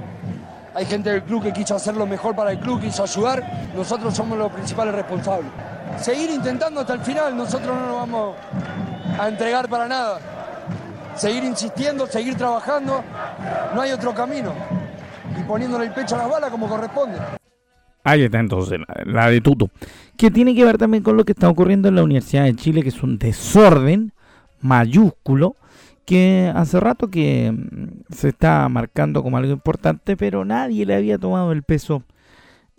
Hay 0.74 0.86
gente 0.86 1.10
del 1.10 1.24
club 1.24 1.44
que 1.44 1.54
quiso 1.54 1.76
hacer 1.76 1.96
lo 1.96 2.06
mejor 2.06 2.36
para 2.36 2.52
el 2.52 2.60
club, 2.60 2.82
quiso 2.82 3.04
ayudar, 3.04 3.70
nosotros 3.76 4.14
somos 4.14 4.38
los 4.38 4.52
principales 4.52 4.94
responsables 4.94 5.52
seguir 6.00 6.30
intentando 6.30 6.82
hasta 6.82 6.94
el 6.94 7.02
final, 7.02 7.36
nosotros 7.36 7.76
no 7.76 7.88
nos 7.88 7.96
vamos 7.96 8.36
a 9.20 9.28
entregar 9.28 9.68
para 9.70 9.88
nada. 9.88 10.20
Seguir 11.16 11.44
insistiendo, 11.44 12.06
seguir 12.06 12.36
trabajando, 12.36 13.04
no 13.74 13.82
hay 13.82 13.92
otro 13.92 14.14
camino. 14.14 14.54
Y 15.40 15.44
poniéndole 15.44 15.86
el 15.86 15.92
pecho 15.92 16.16
a 16.16 16.20
las 16.20 16.30
balas 16.30 16.52
como 16.52 16.68
corresponde. 16.68 17.18
Ahí 18.04 18.24
está 18.24 18.40
entonces 18.40 18.80
la, 19.06 19.30
de 19.30 19.42
Tuto, 19.42 19.70
que 20.16 20.32
tiene 20.32 20.56
que 20.56 20.64
ver 20.64 20.78
también 20.78 21.04
con 21.04 21.18
lo 21.18 21.26
que 21.26 21.34
está 21.34 21.50
ocurriendo 21.50 21.90
en 21.90 21.96
la 21.96 22.04
Universidad 22.04 22.44
de 22.44 22.56
Chile, 22.56 22.82
que 22.82 22.90
es 22.90 23.04
un 23.04 23.18
desorden 23.18 24.14
mayúsculo, 24.62 25.56
que 26.08 26.50
hace 26.56 26.80
rato 26.80 27.10
que 27.10 27.52
mm, 27.52 28.14
se 28.14 28.30
está 28.30 28.68
marcando 28.70 29.22
como 29.22 29.38
algo 29.38 29.52
importante, 29.52 30.16
pero 30.16 30.46
nadie 30.46 30.86
le 30.86 30.96
había 30.96 31.20
tomado 31.20 31.52
el 31.52 31.64
peso 31.64 32.04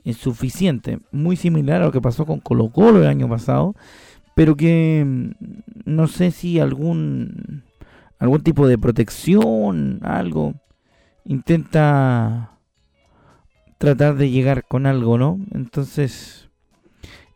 es 0.03 0.17
suficiente, 0.17 1.01
muy 1.13 1.37
similar 1.37 1.83
a 1.83 1.87
lo 1.87 1.93
que 1.93 2.01
pasó 2.01 2.25
con 2.25 2.41
Colo 2.41 2.71
Colo 2.71 3.03
el 3.03 3.09
año 3.09 3.29
pasado, 3.29 3.75
pero 4.35 4.57
que 4.57 5.05
mm, 5.07 5.31
no 5.85 6.09
sé 6.09 6.31
si 6.31 6.59
algún 6.59 7.65
algún 8.19 8.43
tipo 8.43 8.67
de 8.67 8.79
protección, 8.79 10.01
algo 10.03 10.55
intenta 11.25 12.53
tratar 13.77 14.17
de 14.17 14.31
llegar 14.31 14.65
con 14.67 14.87
algo, 14.87 15.19
¿no? 15.19 15.39
Entonces 15.53 16.49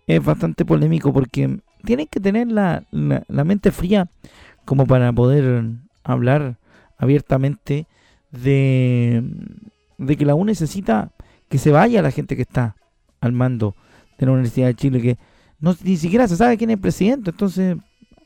es 0.07 0.25
bastante 0.25 0.65
polémico 0.65 1.13
porque 1.13 1.61
tienen 1.85 2.07
que 2.07 2.19
tener 2.19 2.51
la, 2.51 2.85
la, 2.91 3.25
la 3.29 3.45
mente 3.45 3.71
fría 3.73 4.09
como 4.65 4.87
para 4.87 5.13
poder 5.13 5.65
hablar 6.05 6.59
abiertamente 6.99 7.87
de, 8.31 9.23
de 9.99 10.17
que 10.17 10.25
la 10.25 10.35
U 10.35 10.45
necesita 10.45 11.13
que 11.49 11.59
se 11.59 11.71
vaya 11.71 12.03
la 12.03 12.11
gente 12.11 12.37
que 12.37 12.43
está 12.43 12.77
al 13.21 13.33
mando 13.33 13.77
de 14.19 14.27
la 14.27 14.33
Universidad 14.33 14.69
de 14.69 14.75
Chile, 14.75 15.01
que 15.01 15.19
no, 15.61 15.77
ni 15.85 15.97
siquiera 15.97 16.27
se 16.27 16.37
sabe 16.37 16.57
quién 16.57 16.71
es 16.71 16.77
el 16.77 16.81
presidente. 16.81 17.31
Entonces, 17.31 17.77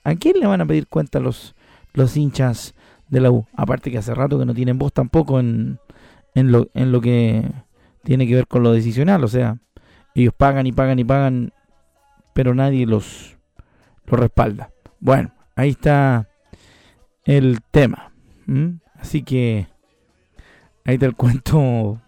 ¿a 0.04 0.14
quién 0.14 0.38
le 0.38 0.46
van 0.46 0.60
a 0.60 0.66
pedir 0.66 0.86
cuenta 0.86 1.20
los, 1.20 1.54
los 1.92 2.16
hinchas 2.16 2.74
de 3.08 3.20
la 3.20 3.30
U? 3.30 3.46
Aparte 3.54 3.90
que 3.90 3.98
hace 3.98 4.14
rato 4.14 4.38
que 4.38 4.46
no 4.46 4.54
tienen 4.54 4.78
voz 4.78 4.92
tampoco 4.92 5.40
en, 5.40 5.78
en, 6.34 6.52
lo, 6.52 6.68
en 6.74 6.92
lo 6.92 7.00
que 7.00 7.50
tiene 8.04 8.26
que 8.26 8.36
ver 8.36 8.46
con 8.46 8.62
lo 8.62 8.72
decisional. 8.72 9.24
O 9.24 9.28
sea, 9.28 9.58
ellos 10.14 10.32
pagan 10.36 10.66
y 10.66 10.72
pagan 10.72 10.98
y 10.98 11.04
pagan, 11.04 11.52
pero 12.32 12.54
nadie 12.54 12.86
los, 12.86 13.36
los 14.06 14.20
respalda. 14.20 14.70
Bueno, 15.00 15.32
ahí 15.56 15.70
está 15.70 16.28
el 17.24 17.60
tema. 17.70 18.12
Así 19.00 19.22
que 19.22 19.66
ahí 20.84 20.94
está 20.94 21.06
el 21.06 21.16
cuento 21.16 22.00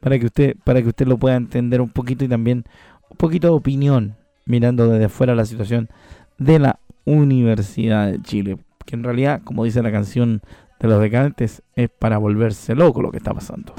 para 0.00 0.18
que 0.18 0.26
usted 0.26 0.56
para 0.64 0.82
que 0.82 0.88
usted 0.88 1.06
lo 1.06 1.16
pueda 1.16 1.36
entender 1.36 1.80
un 1.80 1.88
poquito 1.88 2.24
y 2.24 2.28
también 2.28 2.64
un 3.08 3.16
poquito 3.16 3.46
de 3.46 3.54
opinión 3.54 4.16
mirando 4.44 4.88
desde 4.88 5.06
afuera 5.06 5.34
la 5.34 5.46
situación 5.46 5.88
de 6.38 6.58
la 6.58 6.80
Universidad 7.04 8.10
de 8.10 8.20
Chile, 8.22 8.58
que 8.84 8.96
en 8.96 9.04
realidad, 9.04 9.42
como 9.44 9.64
dice 9.64 9.82
la 9.82 9.92
canción 9.92 10.42
de 10.80 10.88
los 10.88 11.00
decadentes, 11.00 11.62
es 11.76 11.88
para 11.90 12.18
volverse 12.18 12.74
loco 12.74 13.02
lo 13.02 13.10
que 13.10 13.18
está 13.18 13.32
pasando. 13.32 13.74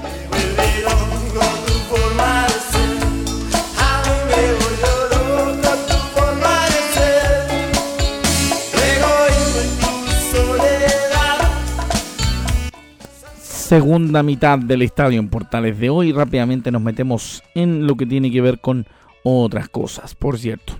Segunda 13.66 14.22
mitad 14.22 14.60
del 14.60 14.82
estadio 14.82 15.18
en 15.18 15.28
Portales 15.28 15.76
de 15.80 15.90
hoy. 15.90 16.12
Rápidamente 16.12 16.70
nos 16.70 16.82
metemos 16.82 17.42
en 17.56 17.84
lo 17.84 17.96
que 17.96 18.06
tiene 18.06 18.30
que 18.30 18.40
ver 18.40 18.60
con 18.60 18.86
otras 19.24 19.68
cosas. 19.68 20.14
Por 20.14 20.38
cierto, 20.38 20.74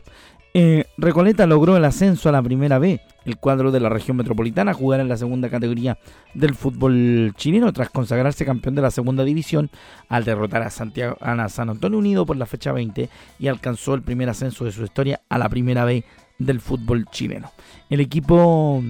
eh, 0.55 0.85
Recoleta 0.97 1.47
logró 1.47 1.77
el 1.77 1.85
ascenso 1.85 2.29
a 2.29 2.33
la 2.33 2.41
primera 2.41 2.79
B. 2.79 3.01
El 3.25 3.39
cuadro 3.39 3.73
de 3.73 3.81
la 3.81 3.89
región 3.89 4.17
metropolitana 4.17 4.73
jugará 4.73 5.03
en 5.03 5.09
la 5.09 5.17
segunda 5.17 5.51
categoría 5.51 5.99
del 6.33 6.55
fútbol 6.55 7.33
chileno 7.37 7.73
tras 7.73 7.91
consagrarse 7.91 8.45
campeón 8.45 8.77
de 8.77 8.83
la 8.83 8.93
segunda 8.93 9.25
división 9.25 9.69
al 10.09 10.25
derrotar 10.25 10.63
a, 10.63 10.71
Santiago, 10.71 11.17
a 11.21 11.49
San 11.49 11.71
Antonio 11.71 11.99
Unido 11.99 12.25
por 12.25 12.37
la 12.37 12.47
fecha 12.47 12.71
20 12.71 13.11
y 13.41 13.49
alcanzó 13.49 13.95
el 13.95 14.03
primer 14.03 14.29
ascenso 14.29 14.65
de 14.65 14.71
su 14.71 14.85
historia 14.85 15.23
a 15.29 15.39
la 15.39 15.49
primera 15.49 15.85
B 15.85 16.05
del 16.39 16.61
fútbol 16.61 17.07
chileno. 17.11 17.51
El 17.91 17.99
equipo 17.99 18.81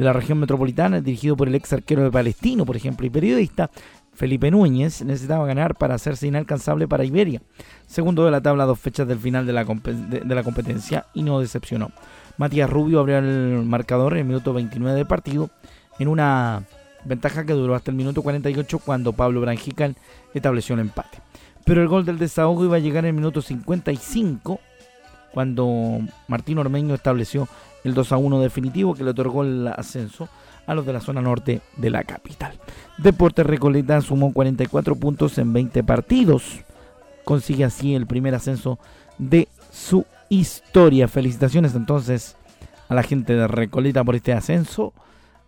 de 0.00 0.06
la 0.06 0.14
región 0.14 0.38
metropolitana, 0.38 1.02
dirigido 1.02 1.36
por 1.36 1.46
el 1.46 1.54
ex 1.54 1.74
arquero 1.74 2.02
de 2.02 2.10
Palestino, 2.10 2.64
por 2.64 2.74
ejemplo, 2.74 3.06
y 3.06 3.10
periodista, 3.10 3.70
Felipe 4.14 4.50
Núñez 4.50 5.02
necesitaba 5.02 5.46
ganar 5.46 5.74
para 5.74 5.94
hacerse 5.94 6.26
inalcanzable 6.26 6.88
para 6.88 7.04
Iberia, 7.04 7.42
segundo 7.86 8.24
de 8.24 8.30
la 8.30 8.40
tabla 8.40 8.64
dos 8.64 8.80
fechas 8.80 9.06
del 9.06 9.18
final 9.18 9.44
de 9.44 9.52
la, 9.52 9.64
de 9.64 10.34
la 10.34 10.42
competencia 10.42 11.04
y 11.12 11.22
no 11.22 11.38
decepcionó. 11.38 11.90
Matías 12.38 12.70
Rubio 12.70 13.00
abrió 13.00 13.18
el 13.18 13.62
marcador 13.66 14.14
en 14.14 14.20
el 14.20 14.24
minuto 14.24 14.54
29 14.54 14.96
del 14.96 15.06
partido 15.06 15.50
en 15.98 16.08
una 16.08 16.64
ventaja 17.04 17.44
que 17.44 17.52
duró 17.52 17.74
hasta 17.74 17.90
el 17.90 17.96
minuto 17.98 18.22
48 18.22 18.78
cuando 18.78 19.12
Pablo 19.12 19.42
Branjical 19.42 19.96
estableció 20.32 20.76
el 20.76 20.80
empate. 20.80 21.18
Pero 21.66 21.82
el 21.82 21.88
gol 21.88 22.06
del 22.06 22.18
desahogo 22.18 22.64
iba 22.64 22.76
a 22.76 22.80
llegar 22.80 23.04
en 23.04 23.10
el 23.10 23.14
minuto 23.16 23.42
55 23.42 24.60
cuando 25.30 26.00
Martín 26.26 26.58
Ormeño 26.58 26.94
estableció 26.94 27.48
el 27.84 27.94
2 27.94 28.12
a 28.12 28.16
1 28.16 28.40
definitivo 28.40 28.94
que 28.94 29.04
le 29.04 29.10
otorgó 29.10 29.42
el 29.42 29.68
ascenso 29.68 30.28
a 30.66 30.74
los 30.74 30.86
de 30.86 30.92
la 30.92 31.00
zona 31.00 31.20
norte 31.20 31.60
de 31.76 31.90
la 31.90 32.04
capital. 32.04 32.58
Deportes 32.98 33.46
Recoleta 33.46 34.00
sumó 34.00 34.32
44 34.32 34.94
puntos 34.96 35.38
en 35.38 35.52
20 35.52 35.82
partidos. 35.84 36.60
Consigue 37.24 37.64
así 37.64 37.94
el 37.94 38.06
primer 38.06 38.34
ascenso 38.34 38.78
de 39.18 39.48
su 39.70 40.04
historia. 40.28 41.08
Felicitaciones 41.08 41.74
entonces 41.74 42.36
a 42.88 42.94
la 42.94 43.02
gente 43.02 43.34
de 43.34 43.48
Recoleta 43.48 44.04
por 44.04 44.16
este 44.16 44.32
ascenso. 44.32 44.92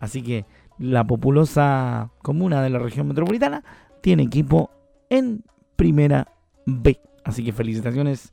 Así 0.00 0.22
que 0.22 0.44
la 0.78 1.04
populosa 1.04 2.10
comuna 2.22 2.62
de 2.62 2.70
la 2.70 2.78
región 2.78 3.08
metropolitana 3.08 3.62
tiene 4.00 4.24
equipo 4.24 4.70
en 5.10 5.44
primera 5.76 6.28
B. 6.66 6.98
Así 7.24 7.44
que 7.44 7.52
felicitaciones 7.52 8.32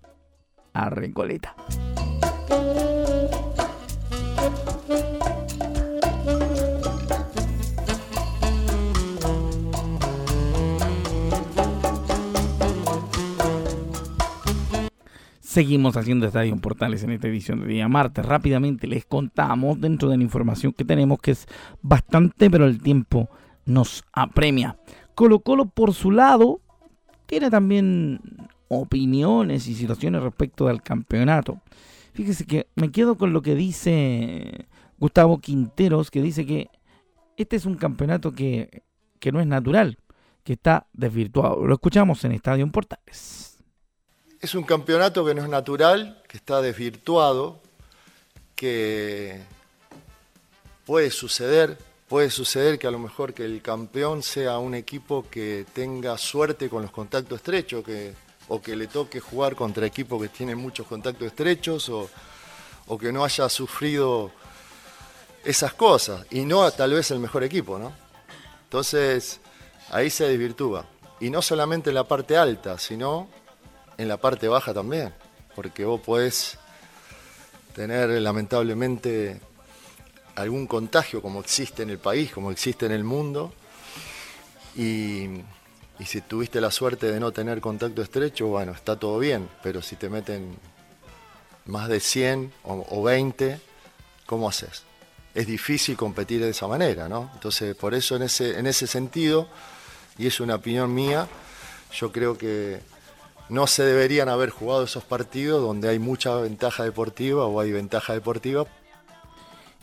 a 0.73 0.89
Recoleta. 0.89 1.55
Seguimos 15.49 15.97
haciendo 15.97 16.27
Estadio 16.27 16.55
Portales 16.57 17.01
en 17.01 17.09
esta 17.09 17.27
edición 17.27 17.61
de 17.61 17.65
día 17.65 17.87
martes. 17.87 18.23
Rápidamente 18.23 18.85
les 18.85 19.03
contamos 19.03 19.81
dentro 19.81 20.07
de 20.07 20.15
la 20.15 20.21
información 20.21 20.73
que 20.73 20.85
tenemos 20.85 21.17
que 21.17 21.31
es 21.31 21.47
bastante, 21.81 22.51
pero 22.51 22.67
el 22.67 22.79
tiempo 22.79 23.29
nos 23.65 24.03
apremia. 24.13 24.77
Colo 25.15 25.39
Colo 25.39 25.65
por 25.65 25.95
su 25.95 26.11
lado 26.11 26.61
tiene 27.25 27.49
también 27.49 28.19
opiniones 28.67 29.67
y 29.67 29.73
situaciones 29.73 30.21
respecto 30.21 30.67
al 30.67 30.83
campeonato. 30.83 31.59
Fíjese 32.13 32.45
que 32.45 32.67
me 32.75 32.91
quedo 32.91 33.17
con 33.17 33.33
lo 33.33 33.41
que 33.41 33.55
dice 33.55 34.67
Gustavo 34.99 35.39
Quinteros, 35.39 36.11
que 36.11 36.21
dice 36.21 36.45
que 36.45 36.69
este 37.37 37.55
es 37.55 37.65
un 37.65 37.73
campeonato 37.73 38.33
que, 38.33 38.83
que 39.19 39.31
no 39.31 39.41
es 39.41 39.47
natural, 39.47 39.97
que 40.43 40.53
está 40.53 40.85
desvirtuado. 40.93 41.65
Lo 41.65 41.73
escuchamos 41.73 42.23
en 42.23 42.33
Estadio 42.33 42.71
Portales. 42.71 43.48
Es 44.41 44.55
un 44.55 44.63
campeonato 44.63 45.25
que 45.25 45.33
no 45.33 45.43
es 45.43 45.49
natural, 45.49 46.23
que 46.25 46.37
está 46.37 46.61
desvirtuado, 46.61 47.59
que 48.55 49.41
puede 50.85 51.11
suceder, 51.11 51.77
puede 52.07 52.29
suceder 52.29 52.79
que 52.79 52.87
a 52.87 52.91
lo 52.91 52.99
mejor 52.99 53.33
que 53.33 53.43
el 53.43 53.61
campeón 53.61 54.23
sea 54.23 54.57
un 54.59 54.75
equipo 54.75 55.25
que 55.29 55.65
tenga 55.73 56.17
suerte 56.17 56.69
con 56.69 56.83
los 56.83 56.91
contactos 56.91 57.39
estrechos, 57.39 57.83
que, 57.83 58.13
o 58.47 58.61
que 58.61 58.77
le 58.77 58.87
toque 58.87 59.19
jugar 59.19 59.57
contra 59.57 59.85
equipos 59.85 60.21
que 60.21 60.29
tienen 60.29 60.57
muchos 60.57 60.87
contactos 60.87 61.27
estrechos, 61.27 61.89
o, 61.89 62.09
o 62.87 62.97
que 62.97 63.11
no 63.11 63.25
haya 63.25 63.49
sufrido 63.49 64.31
esas 65.43 65.73
cosas, 65.73 66.25
y 66.31 66.45
no 66.45 66.71
tal 66.71 66.93
vez 66.93 67.11
el 67.11 67.19
mejor 67.19 67.43
equipo, 67.43 67.77
¿no? 67.77 67.91
Entonces, 68.63 69.41
ahí 69.89 70.09
se 70.09 70.29
desvirtúa. 70.29 70.85
Y 71.19 71.29
no 71.29 71.41
solamente 71.41 71.89
en 71.89 71.95
la 71.95 72.05
parte 72.05 72.37
alta, 72.37 72.79
sino 72.79 73.27
en 73.99 74.07
la 74.07 74.15
parte 74.15 74.47
baja 74.47 74.73
también, 74.73 75.13
porque 75.55 75.83
vos 75.83 75.99
podés 75.99 76.57
tener 77.75 78.09
lamentablemente 78.09 79.41
algún 80.35 80.67
contagio 80.67 81.21
como 81.21 81.41
existe 81.41 81.83
en 81.83 81.89
el 81.89 81.99
país, 81.99 82.31
como 82.31 82.49
existe 82.49 82.85
en 82.85 82.93
el 82.93 83.03
mundo, 83.03 83.53
y, 84.77 85.41
si 86.05 86.21
tuviste 86.21 86.61
la 86.61 86.71
suerte 86.71 87.11
de 87.11 87.19
no 87.19 87.33
tener 87.33 87.59
contacto 87.59 88.01
estrecho, 88.01 88.47
bueno, 88.47 88.71
está 88.71 88.97
todo 88.97 89.19
bien, 89.19 89.49
pero 89.61 89.81
si 89.81 89.97
te 89.97 90.07
meten 90.07 90.55
más 91.65 91.89
de 91.89 91.99
100 91.99 92.53
o, 92.63 93.03
20, 93.03 93.59
¿cómo 94.25 94.47
haces? 94.47 94.83
Es 95.35 95.45
difícil 95.45 95.97
competir 95.97 96.39
de 96.39 96.51
esa 96.51 96.67
manera, 96.67 97.09
¿no? 97.09 97.29
Entonces, 97.33 97.75
por 97.75 97.93
eso 97.93 98.15
en 98.15 98.21
ese, 98.21 98.57
en 98.57 98.65
ese 98.65 98.87
sentido, 98.87 99.49
y 100.17 100.25
es 100.25 100.39
una 100.39 100.55
opinión 100.55 100.93
mía, 100.93 101.27
yo 101.91 102.13
creo 102.13 102.37
que 102.37 102.79
no 103.49 103.67
se 103.67 103.83
deberían 103.83 104.29
haber 104.29 104.51
jugado 104.51 104.83
esos 104.83 105.03
partidos 105.03 105.61
donde 105.61 105.89
hay 105.89 105.99
mucha 105.99 106.35
ventaja 106.35 106.83
deportiva 106.83 107.45
o 107.45 107.59
hay 107.59 107.71
ventaja 107.71 108.13
deportiva. 108.13 108.65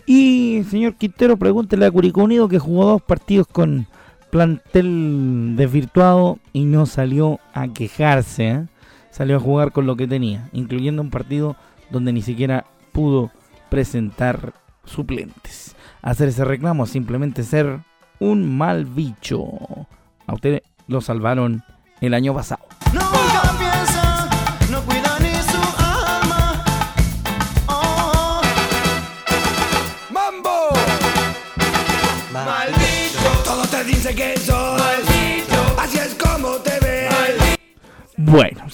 Y 0.07 0.63
señor 0.71 0.95
Quintero, 0.95 1.37
pregúntele 1.37 1.85
a 1.85 1.91
Curicó 1.91 2.23
Unido 2.23 2.49
que 2.49 2.61
jugó 2.61 2.87
dos 2.87 3.03
partidos 3.03 3.49
con 3.49 3.89
plantel 4.31 5.55
desvirtuado 5.57 6.39
y 6.53 6.65
no 6.65 6.87
salió 6.87 7.41
a 7.53 7.69
quejarse. 7.69 8.49
¿eh? 8.49 8.67
Salió 9.11 9.37
a 9.37 9.41
jugar 9.41 9.73
con 9.73 9.87
lo 9.87 9.97
que 9.97 10.07
tenía, 10.07 10.49
incluyendo 10.53 11.03
un 11.03 11.11
partido 11.11 11.57
donde 11.91 12.13
ni 12.13 12.23
siquiera 12.23 12.67
pudo 12.93 13.33
presentar 13.69 14.55
suplentes. 14.85 15.75
Hacer 16.03 16.29
ese 16.29 16.45
reclamo 16.45 16.87
simplemente 16.87 17.43
ser 17.43 17.81
un 18.21 18.57
mal 18.57 18.85
bicho. 18.85 19.43
A 20.27 20.35
usted 20.35 20.63
lo 20.87 21.01
salvaron 21.01 21.65
el 22.01 22.15
año 22.15 22.33
pasado. 22.33 22.66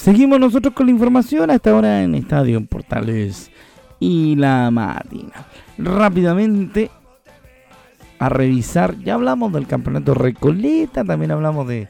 Seguimos 0.02 0.40
nosotros 0.40 0.74
con 0.74 0.86
la 0.86 0.92
información 0.92 1.48
hasta 1.50 1.70
ahora 1.70 2.02
en 2.02 2.16
Estadio 2.16 2.64
Portales 2.66 3.52
y 4.00 4.34
la 4.34 4.68
Matina. 4.72 5.46
Rápidamente 5.78 6.90
a 8.18 8.28
revisar, 8.28 8.98
ya 8.98 9.14
hablamos 9.14 9.52
del 9.52 9.68
campeonato 9.68 10.14
Recoleta, 10.14 11.04
también 11.04 11.30
hablamos 11.30 11.68
de 11.68 11.88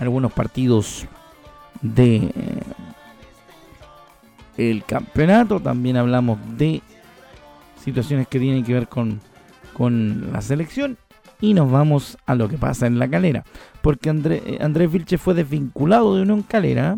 algunos 0.00 0.32
partidos 0.32 1.06
de 1.82 2.32
el 4.56 4.84
campeonato, 4.84 5.60
también 5.60 5.96
hablamos 5.96 6.38
de 6.58 6.82
situaciones 7.80 8.26
que 8.26 8.40
tienen 8.40 8.64
que 8.64 8.74
ver 8.74 8.88
con, 8.88 9.20
con 9.72 10.32
la 10.32 10.42
selección 10.42 10.98
y 11.40 11.54
nos 11.54 11.70
vamos 11.70 12.18
a 12.26 12.34
lo 12.34 12.48
que 12.48 12.58
pasa 12.58 12.88
en 12.88 12.98
la 12.98 13.08
calera. 13.08 13.44
Porque 13.82 14.10
André, 14.10 14.42
eh, 14.44 14.58
Andrés 14.60 14.90
Vilche 14.90 15.16
fue 15.16 15.34
desvinculado 15.34 16.16
de 16.16 16.22
Unión 16.22 16.42
Calera. 16.42 16.96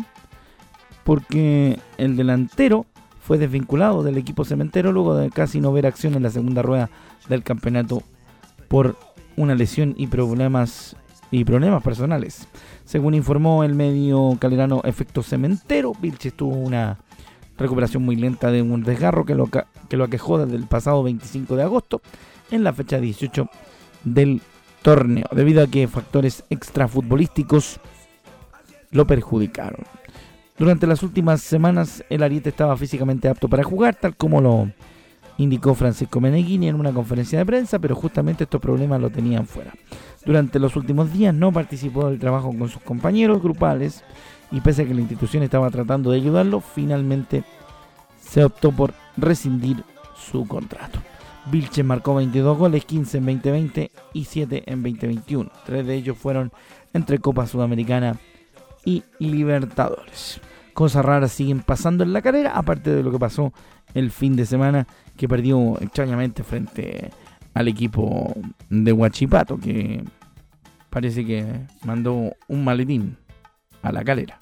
Porque 1.05 1.79
el 1.97 2.17
delantero 2.17 2.85
fue 3.21 3.37
desvinculado 3.37 4.03
del 4.03 4.17
equipo 4.17 4.43
cementero 4.43 4.91
luego 4.91 5.15
de 5.15 5.29
casi 5.29 5.61
no 5.61 5.71
ver 5.71 5.85
acción 5.85 6.15
en 6.15 6.23
la 6.23 6.29
segunda 6.29 6.61
rueda 6.61 6.89
del 7.29 7.43
campeonato 7.43 8.03
por 8.67 8.97
una 9.37 9.55
lesión 9.55 9.93
y 9.97 10.07
problemas 10.07 10.97
y 11.31 11.45
problemas 11.45 11.83
personales. 11.83 12.47
Según 12.83 13.13
informó 13.13 13.63
el 13.63 13.73
medio 13.75 14.37
calerano 14.39 14.81
Efecto 14.83 15.23
Cementero, 15.23 15.93
Vilche 15.99 16.31
tuvo 16.31 16.55
una 16.55 16.99
recuperación 17.57 18.03
muy 18.03 18.15
lenta 18.15 18.51
de 18.51 18.61
un 18.61 18.83
desgarro 18.83 19.25
que 19.25 19.35
lo, 19.35 19.47
que 19.47 19.97
lo 19.97 20.03
aquejó 20.03 20.37
desde 20.37 20.57
el 20.57 20.67
pasado 20.67 21.03
25 21.03 21.55
de 21.55 21.63
agosto 21.63 22.01
en 22.51 22.63
la 22.63 22.73
fecha 22.73 22.99
18 22.99 23.49
del 24.03 24.41
torneo, 24.81 25.25
debido 25.31 25.63
a 25.63 25.67
que 25.67 25.87
factores 25.87 26.43
extrafutbolísticos 26.49 27.79
lo 28.91 29.07
perjudicaron. 29.07 29.83
Durante 30.57 30.87
las 30.87 31.03
últimas 31.03 31.41
semanas 31.41 32.03
el 32.09 32.23
Ariete 32.23 32.49
estaba 32.49 32.77
físicamente 32.77 33.27
apto 33.27 33.49
para 33.49 33.63
jugar, 33.63 33.95
tal 33.95 34.15
como 34.15 34.39
lo 34.39 34.71
indicó 35.37 35.75
Francisco 35.75 36.21
Meneghini 36.21 36.69
en 36.69 36.75
una 36.75 36.93
conferencia 36.93 37.37
de 37.37 37.45
prensa, 37.45 37.77
pero 37.77 37.93
justamente 37.93 38.45
estos 38.45 38.61
problemas 38.61 39.01
lo 39.01 39.09
tenían 39.09 39.47
fuera. 39.47 39.73
Durante 40.25 40.59
los 40.59 40.77
últimos 40.77 41.11
días 41.11 41.33
no 41.33 41.51
participó 41.51 42.07
del 42.07 42.19
trabajo 42.19 42.55
con 42.57 42.69
sus 42.69 42.81
compañeros 42.81 43.41
grupales 43.41 44.03
y 44.49 44.61
pese 44.61 44.83
a 44.83 44.85
que 44.85 44.93
la 44.93 45.01
institución 45.01 45.43
estaba 45.43 45.69
tratando 45.69 46.11
de 46.11 46.17
ayudarlo, 46.17 46.61
finalmente 46.61 47.43
se 48.21 48.45
optó 48.45 48.71
por 48.71 48.93
rescindir 49.17 49.83
su 50.15 50.47
contrato. 50.47 50.99
Vilche 51.51 51.83
marcó 51.83 52.15
22 52.15 52.57
goles, 52.57 52.85
15 52.85 53.17
en 53.17 53.25
2020 53.25 53.91
y 54.13 54.23
7 54.23 54.63
en 54.65 54.81
2021. 54.81 55.51
Tres 55.65 55.85
de 55.85 55.95
ellos 55.95 56.17
fueron 56.17 56.51
entre 56.93 57.19
Copa 57.19 57.45
Sudamericana 57.45 58.17
y 58.85 59.03
Libertadores. 59.19 60.39
Cosas 60.73 61.03
raras 61.03 61.31
siguen 61.31 61.61
pasando 61.61 62.03
en 62.03 62.13
la 62.13 62.21
carrera, 62.21 62.51
aparte 62.55 62.91
de 62.91 63.03
lo 63.03 63.11
que 63.11 63.19
pasó 63.19 63.51
el 63.93 64.11
fin 64.11 64.35
de 64.35 64.45
semana, 64.45 64.87
que 65.17 65.27
perdió 65.27 65.79
extrañamente 65.81 66.43
frente 66.43 67.09
al 67.53 67.67
equipo 67.67 68.33
de 68.69 68.91
Huachipato, 68.91 69.57
que 69.57 70.03
parece 70.89 71.25
que 71.25 71.45
mandó 71.83 72.33
un 72.47 72.63
maletín 72.63 73.17
a 73.81 73.91
la 73.91 74.03
calera. 74.03 74.37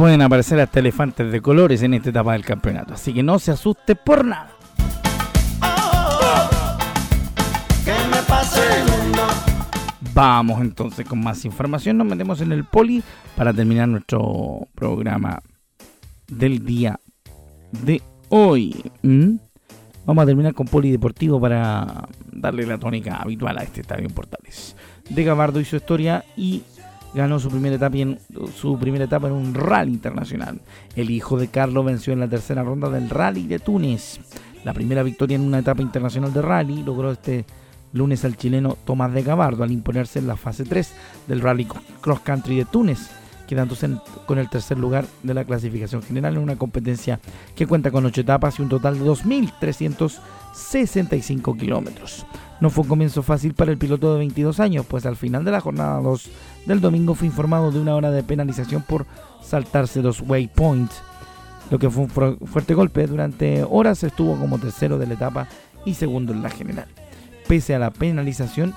Pueden 0.00 0.22
aparecer 0.22 0.58
hasta 0.60 0.80
elefantes 0.80 1.30
de 1.30 1.42
colores 1.42 1.82
en 1.82 1.92
esta 1.92 2.08
etapa 2.08 2.32
del 2.32 2.42
campeonato. 2.42 2.94
Así 2.94 3.12
que 3.12 3.22
no 3.22 3.38
se 3.38 3.50
asuste 3.50 3.94
por 3.94 4.24
nada. 4.24 4.48
Vamos 10.14 10.62
entonces 10.62 11.06
con 11.06 11.22
más 11.22 11.44
información. 11.44 11.98
Nos 11.98 12.06
metemos 12.06 12.40
en 12.40 12.52
el 12.52 12.64
poli 12.64 13.02
para 13.36 13.52
terminar 13.52 13.88
nuestro 13.88 14.68
programa 14.74 15.42
del 16.28 16.64
día 16.64 16.98
de 17.84 18.00
hoy. 18.30 18.82
¿Mm? 19.02 19.34
Vamos 20.06 20.22
a 20.22 20.26
terminar 20.26 20.54
con 20.54 20.66
polideportivo 20.66 21.38
para 21.38 22.08
darle 22.32 22.64
la 22.64 22.78
tónica 22.78 23.16
habitual 23.16 23.58
a 23.58 23.64
este 23.64 23.82
estadio 23.82 24.06
en 24.06 24.14
Portales. 24.14 24.76
De 25.10 25.24
Gabardo 25.24 25.60
y 25.60 25.66
su 25.66 25.76
historia 25.76 26.24
y 26.38 26.62
ganó 27.14 27.40
su 27.40 27.48
primera 27.48 27.76
etapa 27.76 27.96
en 27.98 28.18
su 28.54 28.78
primera 28.78 29.04
etapa 29.04 29.28
en 29.28 29.34
un 29.34 29.54
rally 29.54 29.92
internacional. 29.92 30.60
El 30.96 31.10
hijo 31.10 31.38
de 31.38 31.48
Carlos 31.48 31.84
venció 31.84 32.12
en 32.12 32.20
la 32.20 32.28
tercera 32.28 32.62
ronda 32.62 32.90
del 32.90 33.10
Rally 33.10 33.46
de 33.46 33.58
Túnez. 33.58 34.20
La 34.64 34.74
primera 34.74 35.02
victoria 35.02 35.36
en 35.36 35.42
una 35.42 35.60
etapa 35.60 35.82
internacional 35.82 36.32
de 36.32 36.42
rally 36.42 36.82
logró 36.82 37.10
este 37.10 37.44
lunes 37.92 38.24
al 38.24 38.36
chileno 38.36 38.76
Tomás 38.84 39.12
de 39.12 39.22
Gabardo 39.22 39.64
al 39.64 39.72
imponerse 39.72 40.18
en 40.18 40.28
la 40.28 40.36
fase 40.36 40.64
3 40.64 40.92
del 41.26 41.40
Rally 41.40 41.66
Cross 42.00 42.20
Country 42.20 42.56
de 42.56 42.64
Túnez, 42.66 43.10
quedándose 43.48 43.90
con 44.26 44.38
el 44.38 44.48
tercer 44.48 44.78
lugar 44.78 45.06
de 45.22 45.34
la 45.34 45.44
clasificación 45.44 46.02
general 46.02 46.36
en 46.36 46.42
una 46.42 46.56
competencia 46.56 47.18
que 47.56 47.66
cuenta 47.66 47.90
con 47.90 48.06
8 48.06 48.20
etapas 48.20 48.58
y 48.58 48.62
un 48.62 48.68
total 48.68 48.98
de 48.98 49.06
2.365 49.06 51.58
kilómetros. 51.58 52.24
No 52.60 52.68
fue 52.68 52.82
un 52.82 52.88
comienzo 52.88 53.22
fácil 53.22 53.54
para 53.54 53.72
el 53.72 53.78
piloto 53.78 54.12
de 54.12 54.18
22 54.18 54.60
años, 54.60 54.84
pues 54.86 55.06
al 55.06 55.16
final 55.16 55.44
de 55.44 55.50
la 55.50 55.60
jornada 55.60 56.00
2 56.00 56.30
del 56.66 56.80
domingo 56.80 57.14
fue 57.14 57.26
informado 57.26 57.70
de 57.70 57.80
una 57.80 57.94
hora 57.94 58.10
de 58.10 58.22
penalización 58.22 58.82
por 58.82 59.06
saltarse 59.42 60.02
dos 60.02 60.20
waypoints, 60.20 61.02
lo 61.70 61.78
que 61.78 61.88
fue 61.88 62.04
un 62.04 62.10
fuerte 62.10 62.74
golpe. 62.74 63.06
Durante 63.06 63.64
horas 63.64 64.02
estuvo 64.04 64.36
como 64.36 64.58
tercero 64.58 64.98
de 64.98 65.06
la 65.06 65.14
etapa 65.14 65.48
y 65.86 65.94
segundo 65.94 66.32
en 66.32 66.42
la 66.42 66.50
general. 66.50 66.86
Pese 67.48 67.74
a 67.74 67.78
la 67.78 67.90
penalización 67.90 68.74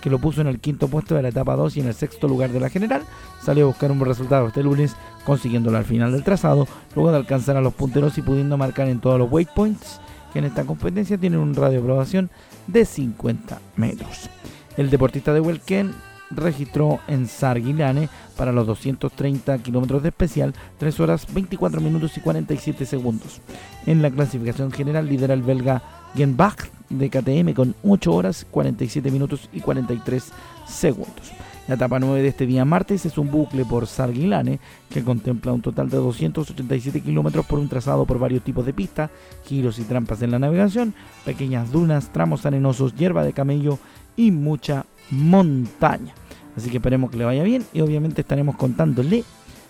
que 0.00 0.10
lo 0.10 0.18
puso 0.18 0.42
en 0.42 0.46
el 0.46 0.60
quinto 0.60 0.88
puesto 0.88 1.14
de 1.14 1.22
la 1.22 1.28
etapa 1.28 1.56
2 1.56 1.76
y 1.76 1.80
en 1.80 1.86
el 1.86 1.94
sexto 1.94 2.28
lugar 2.28 2.50
de 2.50 2.60
la 2.60 2.68
general, 2.68 3.02
salió 3.42 3.64
a 3.64 3.68
buscar 3.68 3.90
un 3.90 3.98
buen 3.98 4.10
resultado 4.10 4.46
este 4.46 4.62
lunes, 4.62 4.96
consiguiéndolo 5.24 5.78
al 5.78 5.86
final 5.86 6.12
del 6.12 6.24
trazado, 6.24 6.68
luego 6.94 7.10
de 7.10 7.16
alcanzar 7.16 7.56
a 7.56 7.62
los 7.62 7.72
punteros 7.72 8.18
y 8.18 8.22
pudiendo 8.22 8.58
marcar 8.58 8.88
en 8.88 9.00
todos 9.00 9.18
los 9.18 9.32
waypoints 9.32 10.00
en 10.38 10.44
esta 10.44 10.64
competencia 10.64 11.18
tienen 11.18 11.40
un 11.40 11.54
radio 11.54 11.72
de 11.72 11.78
aprobación 11.78 12.30
de 12.66 12.84
50 12.84 13.60
metros. 13.76 14.30
El 14.76 14.90
deportista 14.90 15.32
de 15.32 15.40
Huelquen 15.40 15.94
registró 16.30 17.00
en 17.06 17.28
Sarguilane 17.28 18.08
para 18.36 18.52
los 18.52 18.66
230 18.66 19.58
kilómetros 19.58 20.02
de 20.02 20.08
especial 20.08 20.54
3 20.78 21.00
horas 21.00 21.32
24 21.32 21.80
minutos 21.80 22.16
y 22.16 22.20
47 22.20 22.86
segundos. 22.86 23.40
En 23.86 24.02
la 24.02 24.10
clasificación 24.10 24.72
general 24.72 25.08
lidera 25.08 25.34
el 25.34 25.42
belga 25.42 25.82
Genbach 26.14 26.68
de 26.90 27.10
KTM 27.10 27.52
con 27.54 27.74
8 27.84 28.12
horas 28.12 28.46
47 28.50 29.10
minutos 29.10 29.48
y 29.52 29.60
43 29.60 30.32
segundos. 30.66 31.32
La 31.66 31.76
etapa 31.76 31.98
9 31.98 32.20
de 32.20 32.28
este 32.28 32.46
día 32.46 32.66
martes 32.66 33.06
es 33.06 33.16
un 33.16 33.30
bucle 33.30 33.64
por 33.64 33.86
Sarguilane 33.86 34.60
que 34.90 35.02
contempla 35.02 35.52
un 35.52 35.62
total 35.62 35.88
de 35.88 35.96
287 35.96 37.00
kilómetros 37.00 37.46
por 37.46 37.58
un 37.58 37.70
trazado 37.70 38.04
por 38.04 38.18
varios 38.18 38.42
tipos 38.42 38.66
de 38.66 38.74
pistas, 38.74 39.10
giros 39.44 39.78
y 39.78 39.84
trampas 39.84 40.20
en 40.20 40.30
la 40.30 40.38
navegación, 40.38 40.92
pequeñas 41.24 41.72
dunas, 41.72 42.12
tramos 42.12 42.44
arenosos, 42.44 42.94
hierba 42.94 43.24
de 43.24 43.32
camello 43.32 43.78
y 44.14 44.30
mucha 44.30 44.84
montaña. 45.10 46.12
Así 46.54 46.68
que 46.68 46.76
esperemos 46.76 47.10
que 47.10 47.16
le 47.16 47.24
vaya 47.24 47.42
bien 47.42 47.64
y 47.72 47.80
obviamente 47.80 48.20
estaremos 48.20 48.56
contándole 48.56 49.24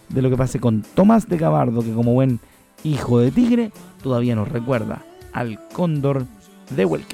de 0.09 0.23
lo 0.23 0.31
que 0.31 0.37
pase 0.37 0.59
con 0.59 0.83
Tomás 0.95 1.29
de 1.29 1.39
Gabardo, 1.39 1.81
que 1.83 1.93
como 1.93 2.13
buen 2.13 2.41
hijo 2.83 3.21
de 3.21 3.31
tigre 3.31 3.71
todavía 4.03 4.35
nos 4.35 4.49
recuerda 4.49 5.05
al 5.33 5.61
cóndor 5.69 6.27
de 6.71 6.87
tus 6.87 7.05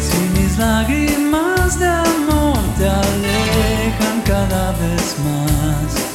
Si 0.00 0.18
mis 0.38 0.58
lágrimas 0.58 1.78
de 1.78 1.86
amor 1.86 2.58
te 2.78 2.88
alejan 2.88 4.22
cada 4.26 4.72
vez 4.72 5.16
más. 5.24 6.10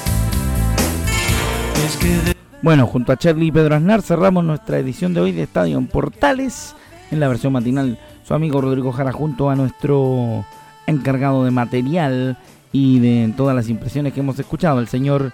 Bueno, 2.61 2.87
junto 2.87 3.11
a 3.11 3.17
Charlie 3.17 3.47
y 3.47 3.51
Pedro 3.51 3.75
Aznar 3.75 4.01
cerramos 4.01 4.43
nuestra 4.43 4.79
edición 4.79 5.13
de 5.13 5.21
hoy 5.21 5.31
de 5.31 5.43
Estadio 5.43 5.77
en 5.77 5.85
Portales 5.85 6.75
en 7.11 7.19
la 7.19 7.27
versión 7.27 7.53
matinal. 7.53 7.99
Su 8.27 8.33
amigo 8.33 8.59
Rodrigo 8.59 8.91
Jara 8.91 9.11
junto 9.11 9.51
a 9.51 9.55
nuestro 9.55 10.43
encargado 10.87 11.43
de 11.43 11.51
material 11.51 12.39
y 12.71 12.99
de 12.99 13.31
todas 13.37 13.55
las 13.55 13.69
impresiones 13.69 14.13
que 14.13 14.21
hemos 14.21 14.39
escuchado, 14.39 14.79
el 14.79 14.87
señor 14.87 15.31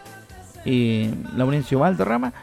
eh, 0.65 1.13
Laurencio 1.35 1.79
Valderrama, 1.79 2.33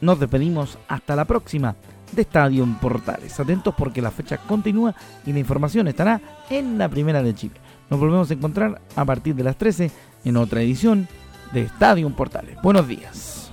nos 0.00 0.20
despedimos 0.20 0.78
hasta 0.88 1.16
la 1.16 1.24
próxima 1.24 1.76
de 2.12 2.22
Estadio 2.22 2.66
Portales. 2.80 3.38
Atentos 3.38 3.74
porque 3.76 4.02
la 4.02 4.10
fecha 4.10 4.38
continúa 4.38 4.94
y 5.24 5.32
la 5.32 5.38
información 5.38 5.88
estará 5.88 6.20
en 6.50 6.78
la 6.78 6.88
primera 6.88 7.22
de 7.22 7.34
Chile. 7.34 7.54
Nos 7.90 8.00
volvemos 8.00 8.30
a 8.30 8.34
encontrar 8.34 8.80
a 8.94 9.04
partir 9.04 9.34
de 9.34 9.44
las 9.44 9.56
13 9.56 9.90
en 10.24 10.36
otra 10.36 10.62
edición 10.62 11.08
de 11.52 11.62
Estadio 11.62 12.08
Portales. 12.10 12.58
Buenos 12.62 12.86
días. 12.88 13.52